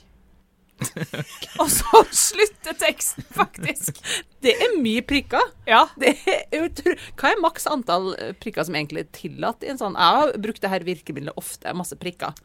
Og 1.61 1.69
så 1.71 2.03
slutter 2.09 2.77
teksten, 2.79 3.25
faktisk. 3.35 4.01
Det 4.43 4.55
er 4.55 4.75
mye 4.81 5.03
prikker. 5.05 5.53
Ja. 5.69 5.85
Det 5.99 6.15
er 6.25 6.65
utro... 6.65 6.95
Hva 7.19 7.31
er 7.33 7.41
maks 7.43 7.69
antall 7.69 8.11
eh, 8.17 8.33
prikker 8.39 8.67
som 8.67 8.77
egentlig 8.79 9.05
er 9.05 9.13
tillatt 9.15 9.63
i 9.63 9.71
en 9.73 9.79
sånn 9.79 9.97
Jeg 9.99 10.19
har 10.19 10.35
brukt 10.43 10.63
det 10.63 10.73
her 10.73 10.85
virkemidlet 10.87 11.39
ofte, 11.39 11.73
masse 11.77 11.97
prikker. 11.99 12.35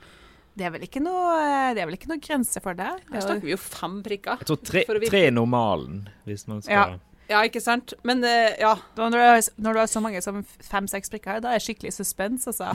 Det 0.59 0.66
er 0.66 0.72
vel 0.74 0.87
ikke 0.88 1.03
noe, 1.03 1.35
det 1.77 1.83
er 1.83 1.87
vel 1.87 1.98
ikke 1.98 2.11
noe 2.11 2.22
grense 2.22 2.61
for 2.62 2.79
det? 2.79 2.90
det 3.07 3.12
Her 3.12 3.20
er 3.20 3.27
snakker 3.29 3.46
vi 3.46 3.55
jo 3.55 3.61
fem 3.62 4.01
prikker. 4.07 4.40
Jeg 4.40 4.51
tror 4.51 4.64
tre, 4.66 4.87
tre 5.07 5.29
normalen, 5.35 6.09
hvis 6.27 6.48
man 6.51 6.64
skal 6.64 6.74
Ja. 6.74 6.88
Ja, 7.29 7.42
ikke 7.44 7.61
sant? 7.61 7.92
Men 8.09 8.24
uh, 8.24 8.55
ja. 8.57 8.72
når, 8.96 9.11
du 9.12 9.18
har, 9.20 9.40
når 9.61 9.72
du 9.72 9.79
har 9.83 9.88
så 9.92 10.01
mange 10.01 10.22
som 10.24 10.40
fem-seks 10.64 11.12
prikker, 11.12 11.42
da 11.44 11.53
er 11.53 11.61
det 11.61 11.66
skikkelig 11.66 11.92
suspens, 11.98 12.48
altså. 12.48 12.72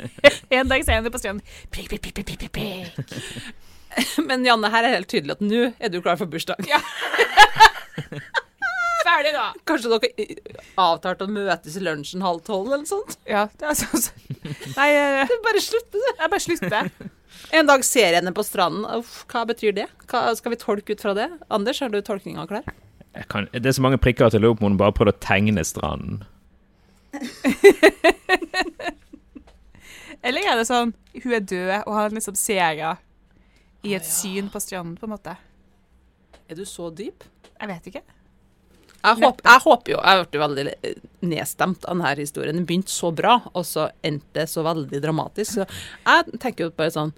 En 0.54 0.70
dag 0.70 0.84
ser 0.84 0.92
jeg 0.92 1.00
henne 1.00 1.10
på 1.10 1.18
stranden. 1.18 1.42
Prikk, 1.74 1.90
prikk, 1.90 2.06
prikk, 2.06 2.22
prikk, 2.22 2.44
prikk, 2.44 2.52
prikk. 2.54 3.72
Men 4.28 4.44
Janne, 4.46 4.70
her 4.72 4.84
er 4.84 4.88
det 4.90 4.96
helt 5.00 5.10
tydelig 5.12 5.36
at 5.36 5.44
nå 5.44 5.62
er 5.78 5.92
du 5.92 6.00
klar 6.04 6.18
for 6.20 6.28
bursdag. 6.30 6.60
Ferdig, 9.06 9.32
da. 9.36 9.46
Kanskje 9.68 9.92
dere 9.92 10.08
eh, 10.18 10.32
avtalte 10.82 11.24
å 11.28 11.30
møtes 11.30 11.76
i 11.78 11.82
lunsjen 11.84 12.24
halv 12.26 12.40
tolv 12.46 12.66
eller 12.66 12.82
noe 12.82 12.90
sånt? 12.90 13.14
Ja, 13.28 13.46
det 13.60 13.68
er 13.70 13.76
sånn. 13.78 14.02
Nei, 14.74 14.88
eh, 14.92 15.22
Det 15.30 15.36
er 15.38 15.44
bare 15.44 15.62
slutt 15.62 15.88
du. 15.92 15.98
det. 16.00 16.14
jeg 16.18 16.32
bare 16.32 16.44
slutter. 16.46 16.90
En 17.54 17.68
dag 17.68 17.84
ser 17.86 18.08
jeg 18.10 18.18
henne 18.18 18.34
på 18.34 18.42
stranden. 18.46 18.82
Uff, 18.98 19.20
hva 19.30 19.44
betyr 19.48 19.76
det? 19.76 19.86
Hva, 20.10 20.26
skal 20.38 20.52
vi 20.56 20.58
tolke 20.60 20.96
ut 20.96 21.04
fra 21.04 21.14
det? 21.16 21.28
Anders, 21.52 21.80
har 21.84 21.92
du 21.92 22.00
tolkninga 22.02 22.46
klar? 22.50 22.66
Jeg 23.16 23.28
kan, 23.32 23.46
Det 23.54 23.70
er 23.70 23.76
så 23.78 23.84
mange 23.84 24.00
prikker 24.02 24.26
at 24.26 24.34
jeg 24.36 24.42
lurer 24.42 24.58
på 24.58 24.66
om 24.66 24.74
hun 24.74 24.80
bare 24.80 24.92
prøvde 24.96 25.14
å 25.14 25.22
tegne 25.22 25.62
stranden. 25.64 26.24
Eller 30.26 30.42
er 30.50 30.58
det 30.58 30.66
sånn 30.68 30.92
hun 31.22 31.32
er 31.32 31.44
død, 31.46 31.70
og 31.86 31.92
han 31.96 32.16
liksom 32.16 32.36
henne 32.36 32.96
i 33.86 33.94
et 33.94 34.02
Ah, 34.02 34.06
ja. 34.06 34.12
syn 34.12 34.50
på 34.52 34.60
stranden, 34.62 34.96
på 34.98 35.06
en 35.08 35.14
måte? 35.14 35.36
Er 36.50 36.58
du 36.58 36.64
så 36.68 36.90
dyp? 36.94 37.24
Jeg 37.56 37.68
vet 37.70 37.86
ikke. 37.92 38.02
Jeg, 39.06 39.18
håp, 39.22 39.40
jeg 39.44 39.60
håper 39.62 39.92
jo 39.92 39.98
Jeg 40.02 40.26
ble 40.32 40.40
veldig 40.40 40.62
eh, 40.82 40.94
nedstemt 41.22 41.84
av 41.86 41.94
denne 41.94 42.12
historien. 42.18 42.56
Den 42.58 42.66
begynte 42.66 42.90
så 42.90 43.12
bra, 43.14 43.36
og 43.54 43.66
så 43.68 43.88
endte 44.02 44.40
det 44.40 44.48
så 44.50 44.64
veldig 44.66 45.00
dramatisk. 45.04 45.60
Så 45.60 45.66
jeg 45.68 46.40
tenker 46.42 46.66
jo 46.66 46.72
bare 46.76 46.90
sånn 46.94 47.12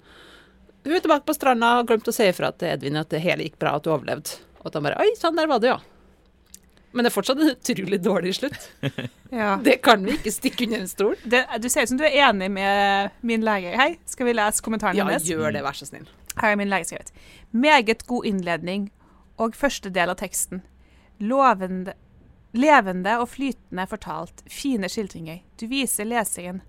Hun 0.85 0.95
er 0.95 1.01
tilbake 1.03 1.25
på 1.27 1.35
stranda 1.35 1.79
og 1.79 1.87
glemte 1.89 2.13
å 2.13 2.15
si 2.15 2.27
ifra 2.29 2.51
til 2.55 2.69
Edvin 2.75 2.99
at 3.01 3.09
det 3.11 3.23
hele 3.23 3.47
gikk 3.47 3.57
bra, 3.61 3.75
at 3.79 3.83
du 3.87 3.89
overlevde. 3.93 4.37
Og 4.61 4.69
at 4.69 4.77
han 4.77 4.85
bare 4.85 4.99
Oi 5.01 5.15
sånn 5.19 5.35
der 5.39 5.49
var 5.49 5.63
det, 5.63 5.73
ja. 5.73 5.79
Men 6.93 7.05
det 7.05 7.11
er 7.11 7.13
fortsatt 7.13 7.41
en 7.43 7.51
utrolig 7.53 7.99
dårlig 8.05 8.35
slutt. 8.41 8.69
Ja. 9.29 9.59
Det 9.61 9.75
kan 9.85 10.01
vi 10.01 10.15
ikke 10.15 10.31
stikke 10.33 10.65
under 10.65 10.79
en 10.81 10.87
stol. 10.89 11.11
Det, 11.21 11.43
du 11.61 11.67
ser 11.69 11.83
ut 11.85 11.91
som 11.91 11.99
du 11.99 12.03
er 12.07 12.15
enig 12.25 12.47
med 12.49 13.11
min 13.21 13.43
lege. 13.45 13.75
Hei, 13.77 13.91
skal 14.09 14.25
vi 14.25 14.33
lese 14.33 14.63
kommentaren 14.65 14.97
Ja, 14.97 15.05
gjør 15.05 15.53
det, 15.53 15.61
vær 15.61 15.77
så 15.77 15.85
snill. 15.85 16.07
Her 16.39 16.51
er 16.51 16.55
min 16.55 16.69
lege. 16.71 16.97
Meget 17.51 18.05
god 18.07 18.25
innledning 18.25 18.91
og 19.37 19.55
første 19.55 19.89
del 19.89 20.09
av 20.09 20.15
teksten. 20.19 20.61
Lovende, 21.19 21.93
levende 22.53 23.17
og 23.19 23.29
flytende 23.29 23.87
fortalt. 23.87 24.43
Fine 24.51 24.89
skildringer. 24.89 25.41
Du 25.59 25.67
viser 25.67 26.07
leseren 26.07 26.61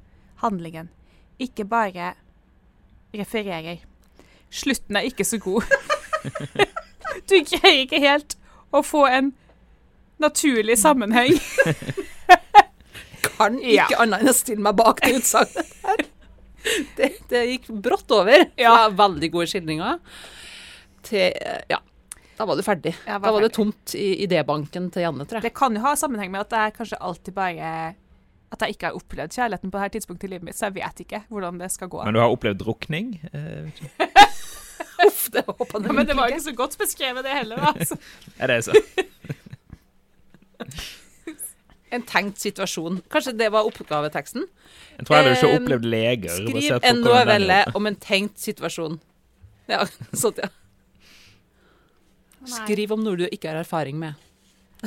handlingen, 0.43 0.89
ikke 1.39 1.65
bare 1.65 2.13
refererer. 3.15 3.77
Slutten 4.51 4.97
er 4.97 5.01
ikke 5.07 5.25
så 5.25 5.39
god. 5.39 5.63
du 7.31 7.37
greier 7.47 7.85
ikke 7.85 8.01
helt 8.03 8.37
å 8.73 8.83
få 8.83 9.05
en 9.07 9.33
naturlig 10.21 10.79
sammenheng. 10.79 11.37
Kan 13.41 13.59
Ja. 13.63 13.87
ikke 13.87 14.01
annet 14.03 14.21
enn 14.25 14.29
å 14.33 14.37
stille 14.37 14.63
meg 14.65 14.77
bak 14.77 15.01
det 15.05 15.15
utsagnet 15.21 15.71
her. 15.85 16.03
Det, 16.97 17.09
det 17.31 17.45
gikk 17.55 17.69
brått 17.85 18.11
over 18.13 18.43
fra 18.51 18.61
Ja. 18.61 18.89
veldig 18.93 19.31
gode 19.33 19.47
skildringer 19.51 19.99
til 21.07 21.33
Ja, 21.71 21.79
da 22.37 22.47
var 22.49 22.57
du 22.57 22.63
ferdig. 22.65 22.95
Var 23.07 23.19
da 23.25 23.33
var 23.33 23.41
det 23.45 23.53
tomt 23.57 23.95
i 23.97 24.11
idébanken 24.27 24.91
til 24.93 25.03
Janne, 25.07 25.25
tror 25.29 25.41
jeg. 25.41 25.49
Det 25.51 25.55
kan 25.57 25.75
jo 25.77 25.81
ha 25.85 25.95
sammenheng 25.97 26.31
med 26.33 26.41
at 26.47 26.57
jeg 26.57 26.75
kanskje 26.79 26.99
alltid 27.01 27.35
bare 27.37 27.73
At 28.53 28.65
jeg 28.65 28.75
ikke 28.77 28.89
har 28.91 28.97
opplevd 28.99 29.33
kjærligheten 29.37 29.71
på 29.73 29.79
dette 29.81 29.95
tidspunktet 29.99 30.27
i 30.27 30.33
livet 30.35 30.45
mitt, 30.49 30.57
så 30.59 30.67
jeg 30.69 30.79
vet 30.81 31.03
ikke 31.05 31.21
hvordan 31.31 31.61
det 31.61 31.69
skal 31.73 31.89
gå. 31.93 32.01
Men 32.05 32.17
du 32.17 32.21
har 32.21 32.33
opplevd 32.35 32.59
drukning? 32.65 33.13
Eh. 33.33 33.71
Uff, 35.07 35.29
det 35.33 35.45
håper 35.47 35.87
Ja, 35.87 35.93
men 35.97 36.07
det 36.09 36.17
var 36.19 36.29
ikke 36.33 36.45
så 36.49 36.53
godt 36.57 36.75
beskrevet, 36.81 37.25
det 37.25 37.33
heller. 37.37 37.63
Altså. 37.73 37.97
Er 38.43 38.51
det 38.53 38.65
så? 38.67 38.75
En 41.91 42.03
tenkt 42.07 42.39
situasjon. 42.39 43.01
Kanskje 43.11 43.35
det 43.39 43.51
var 43.51 43.67
oppgaveteksten? 43.67 44.47
Jeg 44.99 45.07
tror 45.07 45.17
jeg 45.17 45.25
hadde 45.27 45.37
ikke 45.39 45.61
opplevd 45.61 45.87
leger. 45.91 46.35
Skriv 46.39 46.89
en 46.91 47.01
novelle 47.03 47.61
om 47.75 47.89
en 47.91 47.99
tenkt 47.99 48.39
situasjon. 48.43 48.99
Ja, 49.71 49.85
sånn, 50.23 50.39
ja. 50.39 50.51
Skriv 52.49 52.95
om 52.95 53.03
noe 53.05 53.19
du 53.21 53.27
ikke 53.29 53.51
har 53.51 53.61
erfaring 53.61 53.99
med. 54.01 54.15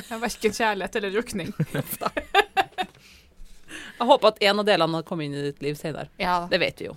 Verken 0.09 0.53
kjærlighet 0.55 0.95
eller 0.97 1.13
drukning. 1.13 1.51
Jeg 3.93 4.07
håper 4.09 4.31
at 4.31 4.39
en 4.43 4.59
av 4.59 4.65
delene 4.67 4.99
har 4.99 5.05
kommet 5.07 5.29
inn 5.29 5.35
i 5.37 5.43
ditt 5.45 5.61
liv 5.63 5.75
senere. 5.77 6.09
Ja. 6.19 6.47
Det 6.49 6.59
vet 6.61 6.81
vi 6.81 6.87
jo. 6.89 6.95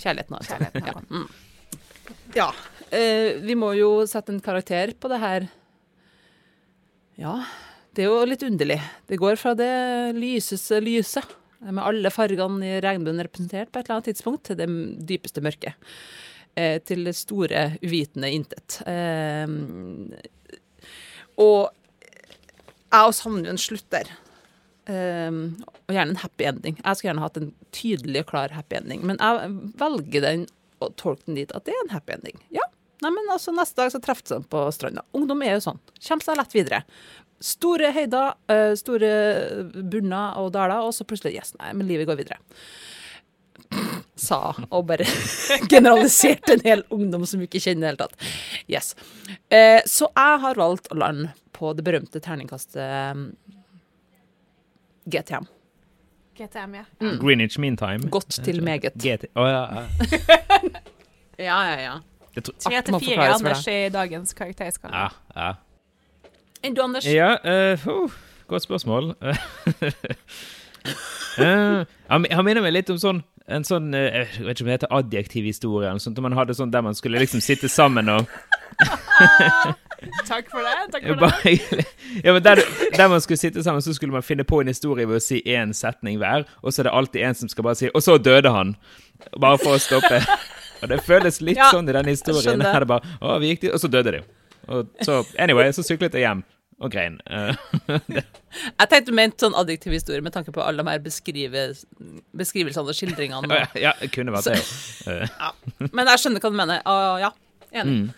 Kjærligheten, 0.00 0.36
altså. 0.38 0.56
Kjærligheten 0.56 0.86
har 0.86 0.94
ja. 0.96 1.02
Mm. 1.10 1.28
ja. 2.38 2.48
Uh, 2.92 3.28
vi 3.44 3.54
må 3.58 3.72
jo 3.76 3.90
sette 4.08 4.32
en 4.32 4.40
karakter 4.44 4.94
på 4.98 5.10
det 5.12 5.20
her. 5.22 5.46
Ja, 7.20 7.34
det 7.92 8.04
er 8.04 8.10
jo 8.10 8.24
litt 8.28 8.44
underlig. 8.46 8.80
Det 9.08 9.20
går 9.20 9.38
fra 9.40 9.54
det 9.58 9.72
lyseste 10.16 10.80
lyset, 10.84 11.38
med 11.62 11.84
alle 11.84 12.10
fargene 12.10 12.66
i 12.66 12.80
regnbuen 12.82 13.22
representert 13.22 13.70
på 13.70 13.78
et 13.78 13.86
eller 13.86 14.00
annet 14.00 14.08
tidspunkt, 14.10 14.48
til 14.48 14.58
det 14.58 14.66
dypeste 15.06 15.44
mørket. 15.44 15.92
Eh, 16.58 16.80
til 16.84 17.06
det 17.06 17.14
store, 17.16 17.68
uvitende 17.84 18.32
intet. 18.34 18.80
Eh, 18.88 19.46
og 21.40 21.70
jeg 22.92 23.16
savner 23.16 23.48
jo 23.48 23.54
en 23.54 23.62
slutt 23.62 23.88
der. 23.94 24.10
Um, 24.82 25.62
og 25.86 25.94
gjerne 25.94 26.16
en 26.16 26.20
happy 26.24 26.46
ending. 26.48 26.78
Jeg 26.80 26.98
skulle 26.98 27.12
gjerne 27.12 27.22
hatt 27.22 27.36
en 27.38 27.52
tydelig 27.70 28.24
og 28.24 28.32
klar 28.32 28.50
happy 28.50 28.80
ending, 28.80 29.04
men 29.06 29.20
jeg 29.22 29.52
velger 29.78 30.24
den 30.24 30.46
og 30.82 30.96
tolker 30.98 31.28
den 31.28 31.38
dit 31.38 31.52
at 31.54 31.68
det 31.68 31.76
er 31.76 31.84
en 31.84 31.92
happy 31.94 32.16
ending. 32.16 32.40
Ja, 32.50 32.64
nei, 33.04 33.12
men 33.14 33.30
altså 33.30 33.54
Neste 33.54 33.78
dag 33.78 33.92
så 33.94 34.00
treffes 34.02 34.32
de 34.32 34.40
på 34.50 34.64
stranda. 34.74 35.04
Ungdom 35.14 35.44
er 35.46 35.54
jo 35.54 35.62
sånn. 35.68 35.78
Kommer 36.02 36.26
seg 36.26 36.40
lett 36.40 36.56
videre. 36.56 36.82
Store 37.42 37.90
høyder, 37.94 38.36
eh, 38.52 38.72
store 38.78 39.12
bunner 39.74 40.38
og 40.40 40.52
daler, 40.54 40.84
og 40.86 40.94
så 40.94 41.06
plutselig 41.08 41.34
Yes, 41.40 41.54
nei, 41.58 41.72
men 41.74 41.88
livet 41.90 42.06
går 42.10 42.20
videre. 42.20 42.38
Sa 44.18 44.52
og 44.68 44.84
bare 44.90 45.06
generaliserte 45.72 46.58
en 46.58 46.66
hel 46.66 46.84
ungdom 46.92 47.24
som 47.26 47.42
ikke 47.42 47.60
kjenner 47.62 47.80
i 47.80 47.82
det 47.82 47.90
hele 47.90 48.02
tatt. 48.04 48.28
Yes. 48.70 48.92
Eh, 49.50 49.80
så 49.88 50.10
jeg 50.12 50.44
har 50.44 50.60
valgt 50.60 50.92
å 50.92 51.00
lande 51.00 51.32
på 51.56 51.72
det 51.76 51.84
berømte 51.86 52.22
terningkastet 52.22 53.26
GTM. 55.10 55.48
GTM, 56.38 56.78
ja. 56.78 56.84
Mm. 57.02 57.18
Greenwich 57.20 57.58
Mean 57.58 57.76
Time. 57.76 58.08
Godt 58.12 58.38
til 58.44 58.62
meget. 58.64 58.94
GT. 58.94 59.28
oh, 59.40 59.48
ja, 59.48 59.66
ja. 59.74 60.70
Ja, 61.38 61.58
ja, 61.66 61.76
ja. 61.80 61.98
Tre 62.32 62.80
til 62.86 62.96
fire 63.02 63.28
Anders 63.34 63.66
i 63.68 63.88
dagens 63.92 64.32
karakterskala. 64.36 65.04
ja, 65.04 65.08
ja. 65.36 65.52
Enn 66.62 66.74
du, 66.76 66.82
Anders? 66.84 67.06
Ja, 67.06 67.36
uh, 67.42 67.86
oh, 67.90 68.10
godt 68.50 68.62
spørsmål. 68.62 69.14
uh, 69.22 69.36
han 72.12 72.26
han 72.30 72.44
minner 72.46 72.62
meg 72.62 72.76
litt 72.76 72.90
om 72.92 72.98
sånn 73.02 73.22
en 73.50 73.64
sånn 73.66 73.90
eh, 73.96 74.28
Jeg 74.36 74.44
vet 74.46 74.54
ikke 74.54 74.64
om 74.64 74.68
det 74.70 74.76
heter 74.76 74.92
adjektiv 74.98 75.46
historie, 75.48 75.88
eller 75.88 76.02
sånt, 76.02 76.20
man 76.22 76.36
hadde 76.36 76.54
sånn 76.54 76.70
der 76.72 76.84
man 76.86 76.94
skulle 76.94 77.22
liksom 77.22 77.42
sitte 77.42 77.70
sammen 77.72 78.10
og 78.12 78.28
Takk 80.26 80.48
for 80.50 80.66
det. 80.66 80.78
takk 80.90 81.04
for 81.06 81.14
det. 81.44 81.84
ja, 82.24 82.32
men 82.32 82.42
der, 82.42 82.58
der 82.96 83.10
man 83.12 83.20
skulle 83.22 83.38
sitte 83.38 83.62
sammen, 83.62 83.82
så 83.84 83.94
skulle 83.94 84.14
man 84.14 84.24
finne 84.26 84.42
på 84.42 84.58
en 84.58 84.70
historie 84.72 85.06
ved 85.06 85.20
å 85.20 85.22
si 85.22 85.38
én 85.46 85.70
setning 85.76 86.18
hver, 86.18 86.42
og 86.58 86.74
så 86.74 86.82
er 86.82 86.88
det 86.88 86.94
alltid 86.98 87.26
en 87.28 87.38
som 87.38 87.52
skal 87.52 87.68
bare 87.68 87.78
si 87.78 87.90
'Og 87.94 88.02
så 88.02 88.16
døde 88.18 88.50
han', 88.50 88.74
bare 89.38 89.60
for 89.62 89.78
å 89.78 89.82
stoppe. 89.82 90.18
Og 90.82 90.90
det 90.90 90.98
føles 91.06 91.38
litt 91.38 91.60
Ja, 91.60 91.70
sånn 91.70 91.86
i 91.86 91.94
den 91.94 92.10
historien. 92.10 92.58
Her 92.58 92.80
er 92.80 92.82
det 92.82 92.90
bare 92.90 93.06
'Å, 93.20 93.38
vi 93.38 93.52
gikk 93.52 93.62
dit', 93.62 93.74
og 93.74 93.78
så 93.78 93.86
døde 93.92 94.16
de. 94.16 94.24
Og 94.68 94.90
så, 95.02 95.22
anyway, 95.40 95.72
så 95.74 95.84
syklet 95.86 96.14
jeg 96.14 96.26
hjem 96.26 96.44
og 96.82 96.90
grein. 96.90 97.18
Eh, 97.30 97.54
Jeg 98.80 98.88
tenkte 98.90 99.14
ment 99.16 99.40
sånn 99.40 99.54
adjektiv 99.56 99.94
historie 99.94 100.20
med 100.24 100.34
tanke 100.34 100.52
på 100.52 100.60
alle 100.60 100.82
de 100.82 100.92
her 100.92 101.00
beskrive, 101.00 101.62
beskrivelsene 102.36 102.92
og 102.92 102.98
skildringene. 102.98 103.60
ja, 103.80 103.94
det 104.00 104.10
kunne 104.12 104.34
vært 104.34 104.50
det 104.50 104.58
ja. 105.22 105.52
men 105.88 106.10
jeg 106.10 106.20
skjønner 106.20 106.42
hva 106.42 106.50
du 106.52 106.58
mener. 106.58 106.82
Uh, 106.84 107.16
ja, 107.22 107.30
enig. 107.72 107.94
Mm. 107.94 108.10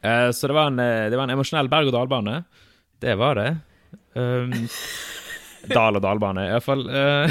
Uh, 0.00 0.30
så 0.34 0.50
det 0.50 0.56
var, 0.56 0.72
en, 0.72 0.80
eh, 0.82 1.06
det 1.12 1.20
var 1.20 1.28
en 1.28 1.36
emosjonell 1.36 1.70
berg-og-dal-bane. 1.72 2.40
Det 3.04 3.14
var 3.20 3.38
det. 3.38 3.50
Um, 4.18 4.52
dal- 5.70 6.00
og 6.00 6.02
dalbane, 6.04 6.48
iallfall. 6.50 6.84
Uh, 6.88 7.30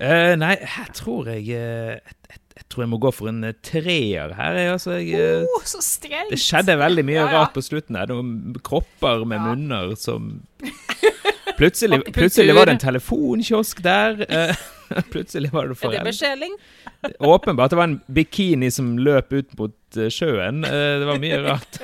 uh, 0.00 0.34
nei, 0.44 0.54
her 0.74 0.90
tror 0.96 1.30
jeg 1.32 1.46
jeg, 1.52 2.00
jeg, 2.02 2.43
jeg 2.54 2.64
tror 2.70 2.84
jeg 2.84 2.90
må 2.92 2.98
gå 3.02 3.10
for 3.14 3.28
en 3.32 3.40
eh, 3.48 3.54
treer 3.66 4.34
her. 4.38 4.58
Altså, 4.72 4.98
jeg, 5.02 5.42
Oh, 5.56 5.62
så 5.66 5.80
strengt! 5.82 6.30
det 6.30 6.38
skjedde 6.38 6.76
veldig 6.78 7.04
mye 7.08 7.16
Ja, 7.18 7.24
ja. 7.26 7.40
rart 7.40 7.54
på 7.56 7.62
slutten 7.66 7.98
her. 7.98 8.06
Noen 8.12 8.54
kropper 8.62 9.24
med 9.26 9.40
Ja. 9.40 9.48
munner 9.54 9.94
som 9.98 10.28
Plutselig, 11.58 12.00
plutselig 12.14 12.54
var 12.56 12.66
det 12.66 12.72
en 12.76 12.82
telefonkiosk 12.82 13.82
der. 13.84 14.24
eh, 14.28 14.56
plutselig 15.12 15.50
var 15.54 15.68
det 15.70 15.76
foreldre. 15.78 16.00
Er 16.00 16.04
det 16.04 16.14
beskjeling? 16.14 16.56
Åpenbart 17.20 17.70
det 17.74 17.78
var 17.78 17.88
en 17.90 18.00
bikini 18.10 18.70
som 18.74 18.94
løp 18.98 19.32
ut 19.34 19.52
mot 19.58 19.98
sjøen. 20.10 20.62
Det 20.64 21.06
var 21.06 21.20
mye 21.22 21.38
rart. 21.44 21.78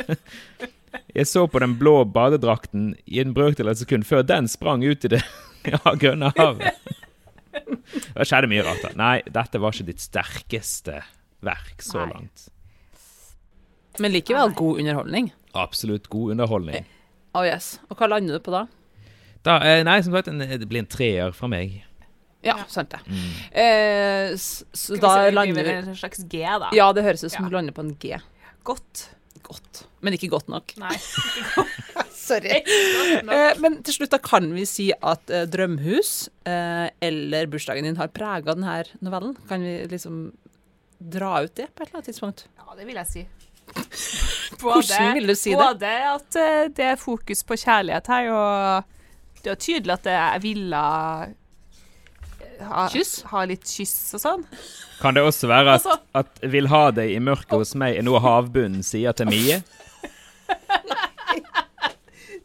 Jeg 1.15 1.27
så 1.31 1.45
på 1.51 1.61
den 1.63 1.77
blå 1.79 2.01
badedrakten 2.11 2.95
i 3.07 3.21
en 3.23 3.35
brøkdel 3.37 3.69
av 3.71 3.77
et 3.77 3.83
sekund 3.85 4.07
før 4.09 4.25
den 4.27 4.49
sprang 4.51 4.83
ut 4.83 5.05
i 5.07 5.13
det 5.13 5.21
grønne 6.03 6.33
havet. 6.39 6.75
Det 7.53 8.27
skjedde 8.29 8.49
mye 8.51 8.63
rart. 8.67 8.83
da. 8.85 8.91
Nei, 8.99 9.17
dette 9.27 9.59
var 9.63 9.75
ikke 9.75 9.89
ditt 9.91 10.03
sterkeste 10.03 11.01
verk 11.43 11.83
så 11.83 12.05
Nei. 12.05 12.13
langt. 12.15 12.49
Men 13.99 14.13
likevel 14.15 14.53
god 14.57 14.79
underholdning. 14.81 15.31
Absolutt 15.59 16.07
god 16.13 16.37
underholdning. 16.37 16.87
Oh 17.35 17.43
yes. 17.47 17.79
Og 17.91 17.99
hva 17.99 18.09
lander 18.11 18.39
du 18.39 18.45
på 18.47 18.55
da? 18.55 18.65
Da, 19.47 19.59
eh, 19.65 19.83
nei, 19.87 19.99
som 20.05 20.13
sagt, 20.15 20.29
det 20.31 20.69
blir 20.69 20.83
en 20.85 20.91
treer 20.91 21.33
fra 21.37 21.49
meg. 21.51 21.81
Ja, 22.45 22.55
sant 22.73 22.91
det. 22.95 23.01
Mm. 23.05 23.31
Eh, 23.53 24.35
så 24.41 24.97
da 25.01 25.15
lander 25.35 25.65
vi 25.67 25.75
en 25.75 25.97
slags 25.99 26.23
G, 26.31 26.41
da. 26.45 26.71
Ja, 26.77 26.91
det 26.97 27.05
høres 27.05 27.25
ut 27.25 27.33
som 27.35 27.45
Ja. 27.45 27.49
du 27.51 27.57
lander 27.57 27.73
på 27.77 27.83
en 27.85 27.95
G. 28.01 28.17
Godt. 28.65 29.09
Godt. 29.43 29.85
Men 30.05 30.17
ikke 30.17 30.31
godt 30.33 30.51
nok. 30.53 30.75
Nei. 30.81 30.95
Sorry. 32.15 32.61
Godt 32.67 33.27
nok. 33.27 33.35
Eh, 33.35 33.61
men 33.63 33.79
til 33.87 33.97
slutt 33.97 34.15
da 34.15 34.21
kan 34.23 34.51
vi 34.55 34.67
si 34.69 34.91
at 34.93 35.33
eh, 35.33 35.47
Drømhus 35.51 36.29
eh, 36.49 36.87
eller 37.09 37.51
bursdagen 37.51 37.89
din 37.89 37.99
har 38.01 38.13
prega 38.15 38.55
denne 38.55 38.81
novellen. 39.05 39.37
Kan 39.49 39.65
vi 39.67 39.77
liksom 39.91 40.23
dra 41.01 41.41
ut 41.45 41.55
det 41.57 41.71
på 41.73 41.83
et 41.83 41.89
eller 41.89 42.01
annet 42.01 42.11
tidspunkt? 42.13 42.47
Ja, 42.59 42.77
det 42.79 42.89
vil 42.89 43.01
jeg 43.01 43.11
si. 43.11 43.27
Hvordan 44.61 45.15
vil 45.17 45.31
du 45.31 45.37
si 45.39 45.55
det? 45.55 45.61
Både 45.61 45.93
at 46.11 46.41
det 46.77 46.89
er 46.93 47.01
fokus 47.01 47.45
på 47.47 47.57
kjærlighet 47.61 48.11
her, 48.11 48.31
og 48.35 49.45
det 49.45 49.55
er 49.55 49.61
tydelig 49.63 49.95
at 49.95 50.09
jeg 50.11 50.43
ville 50.45 50.81
ha, 52.69 52.89
Kyss? 52.93 53.23
ha 53.31 53.45
litt 53.49 53.65
kyss 53.65 54.15
og 54.19 54.21
sånn. 54.23 54.45
Kan 55.01 55.15
det 55.17 55.23
også 55.25 55.49
være 55.49 55.75
at, 55.79 55.87
Altså- 55.87 55.99
at 56.15 56.41
'vil 56.43 56.69
ha 56.69 56.91
deg 56.91 57.11
i 57.15 57.19
mørket 57.19 57.57
hos 57.57 57.75
meg' 57.75 57.97
er 57.99 58.03
noe 58.03 58.21
havbunnen 58.21 58.83
sier 58.85 59.13
til 59.17 59.27
Mie? 59.27 59.63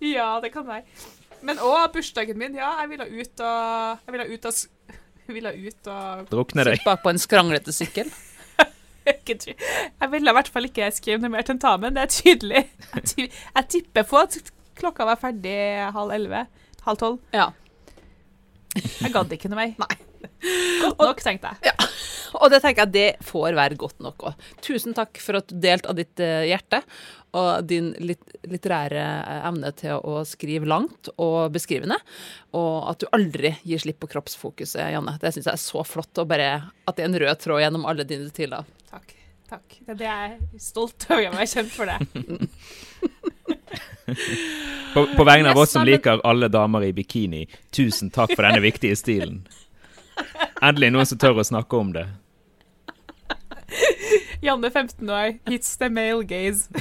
Ja, 0.06 0.40
det 0.44 0.52
kan 0.54 0.68
være. 0.68 0.84
Men 1.46 1.58
òg 1.64 1.92
bursdagen 1.96 2.38
min. 2.38 2.56
Ja, 2.58 2.76
jeg 2.82 2.90
ville 2.92 3.06
ut 3.10 3.40
og 3.42 4.00
Jeg 4.06 4.14
ville 4.16 4.28
ut 4.36 4.46
og 4.46 4.54
ville 5.36 5.54
ut 5.68 5.88
og 5.92 6.30
Drukne 6.30 6.66
deg. 6.68 6.78
Sitt 6.78 6.86
bak 6.86 7.02
på 7.04 7.10
en 7.14 7.22
skranglete 7.22 7.74
sykkel? 7.76 8.12
Jeg 9.06 10.10
ville 10.10 10.32
i 10.32 10.34
hvert 10.34 10.48
fall 10.50 10.66
ikke 10.66 10.88
skrive 10.92 11.22
noe 11.22 11.30
mer 11.30 11.44
tentamen, 11.46 11.94
det 11.94 12.02
er 12.02 12.10
tydelig. 12.10 12.62
Jeg 13.14 13.68
tipper 13.70 14.02
på 14.10 14.18
at 14.18 14.38
klokka 14.80 15.06
var 15.06 15.20
ferdig 15.22 15.54
halv 15.94 16.10
elleve. 16.16 16.48
Halv 16.88 16.98
tolv. 16.98 17.20
Ja. 17.34 17.52
Jeg 18.76 19.14
gadd 19.14 19.32
ikke 19.36 19.52
noe 19.52 19.62
mer. 19.62 19.98
Godt 20.82 21.02
nok, 21.02 21.22
tenkte 21.24 21.54
jeg. 21.64 21.90
Og 22.36 22.52
det 22.52 22.60
tenker 22.64 22.84
jeg 22.86 22.94
det 22.96 23.26
får 23.26 23.56
være 23.56 23.78
godt 23.80 24.02
nok 24.04 24.28
òg. 24.30 24.48
Tusen 24.64 24.96
takk 24.98 25.20
for 25.24 25.40
at 25.40 25.48
du 25.50 25.56
delte 25.62 25.92
av 25.92 26.00
ditt 26.00 26.22
eh, 26.24 26.48
hjerte 26.50 26.82
og 27.36 27.68
din 27.68 27.92
litterære 28.00 29.04
eh, 29.04 29.42
evne 29.50 29.72
til 29.80 30.00
å 30.00 30.22
skrive 30.28 30.68
langt 30.70 31.12
og 31.16 31.54
beskrivende. 31.56 31.98
Og 32.56 32.90
at 32.92 33.04
du 33.04 33.10
aldri 33.16 33.56
gir 33.64 33.84
slipp 33.84 34.02
på 34.04 34.12
kroppsfokuset, 34.16 34.84
Janne. 34.96 35.18
Det 35.22 35.34
syns 35.36 35.50
jeg 35.50 35.56
er 35.56 35.64
så 35.64 35.86
flott. 35.88 36.14
Og 36.22 36.30
bare 36.32 36.50
at 36.86 36.98
det 36.98 37.06
er 37.06 37.12
en 37.12 37.22
rød 37.26 37.44
tråd 37.44 37.64
gjennom 37.64 37.88
alle 37.90 38.08
dine 38.08 38.30
stiler. 38.32 38.68
Takk. 38.92 39.16
takk. 39.52 39.80
Det 39.82 39.96
er 39.96 40.02
det 40.02 40.10
jeg 40.12 40.36
er 40.36 40.64
stolt 40.64 41.08
over 41.10 41.22
å 41.22 41.26
gjøre 41.28 41.40
meg 41.40 41.54
kjent 41.56 41.76
for 41.76 41.92
det. 41.92 42.00
På, 44.96 45.04
på 45.12 45.24
vegne 45.28 45.52
av 45.52 45.58
oss 45.60 45.74
som 45.76 45.84
liker 45.84 46.22
alle 46.24 46.48
damer 46.48 46.86
i 46.88 46.94
bikini, 46.96 47.42
tusen 47.76 48.08
takk 48.16 48.32
for 48.32 48.46
denne 48.48 48.62
viktige 48.64 48.96
stilen. 48.96 49.42
Endelig 50.64 50.94
noen 50.96 51.10
som 51.10 51.20
tør 51.20 51.42
å 51.42 51.44
snakke 51.44 51.76
om 51.76 51.90
det. 51.92 52.06
Janne 54.46 54.72
15 54.72 55.10
år, 55.10 55.34
hits 55.50 55.76
the 55.82 55.90
male 55.92 56.24
gaze. 56.24 56.70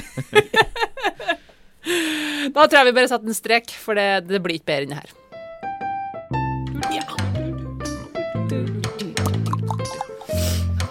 Da 1.85 2.63
tror 2.65 2.79
jeg 2.79 2.87
vi 2.87 2.95
bare 2.97 3.09
satte 3.09 3.29
en 3.29 3.37
strek, 3.37 3.69
for 3.77 3.97
det, 3.97 4.25
det 4.29 4.39
blir 4.41 4.57
ikke 4.57 4.71
bedre 4.71 4.85
enn 4.85 4.93
det 4.93 5.01
her. 5.01 5.11
Ja. 6.95 7.05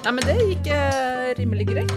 Nei, 0.05 0.12
men 0.12 0.23
det 0.29 0.37
gikk 0.42 0.70
eh, 0.75 1.33
rimelig 1.40 1.66
greit. 1.73 1.97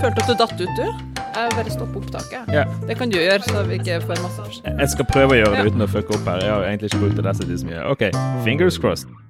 Følte 0.00 0.24
at 0.24 0.26
du 0.26 0.34
datt 0.40 0.58
ut, 0.58 0.80
du. 0.80 1.15
Jeg 1.36 1.52
bare 1.52 1.70
stoppe 1.70 2.00
opptaket. 2.00 2.48
Ja. 2.54 2.64
Det 2.88 2.96
kan 2.96 3.12
du 3.12 3.18
gjøre, 3.18 3.42
så 3.44 3.62
vi 3.68 3.76
ikke 3.80 4.00
får 4.06 4.22
masse 4.24 4.62
Jeg 4.64 4.88
skal 4.94 5.08
prøve 5.12 5.36
å 5.36 5.38
gjøre 5.42 5.60
det 5.60 5.74
uten 5.74 5.84
å 5.84 5.90
fucke 5.92 6.16
opp 6.16 6.32
her. 6.32 6.40
Jeg 6.46 6.54
har 6.54 6.66
egentlig 6.70 6.92
ikke 6.92 7.04
brukt 7.04 7.20
det 7.20 7.36
så 7.36 7.68
mye. 7.68 7.84
OK, 7.92 8.08
fingers 8.46 8.80
crossed. 8.80 9.25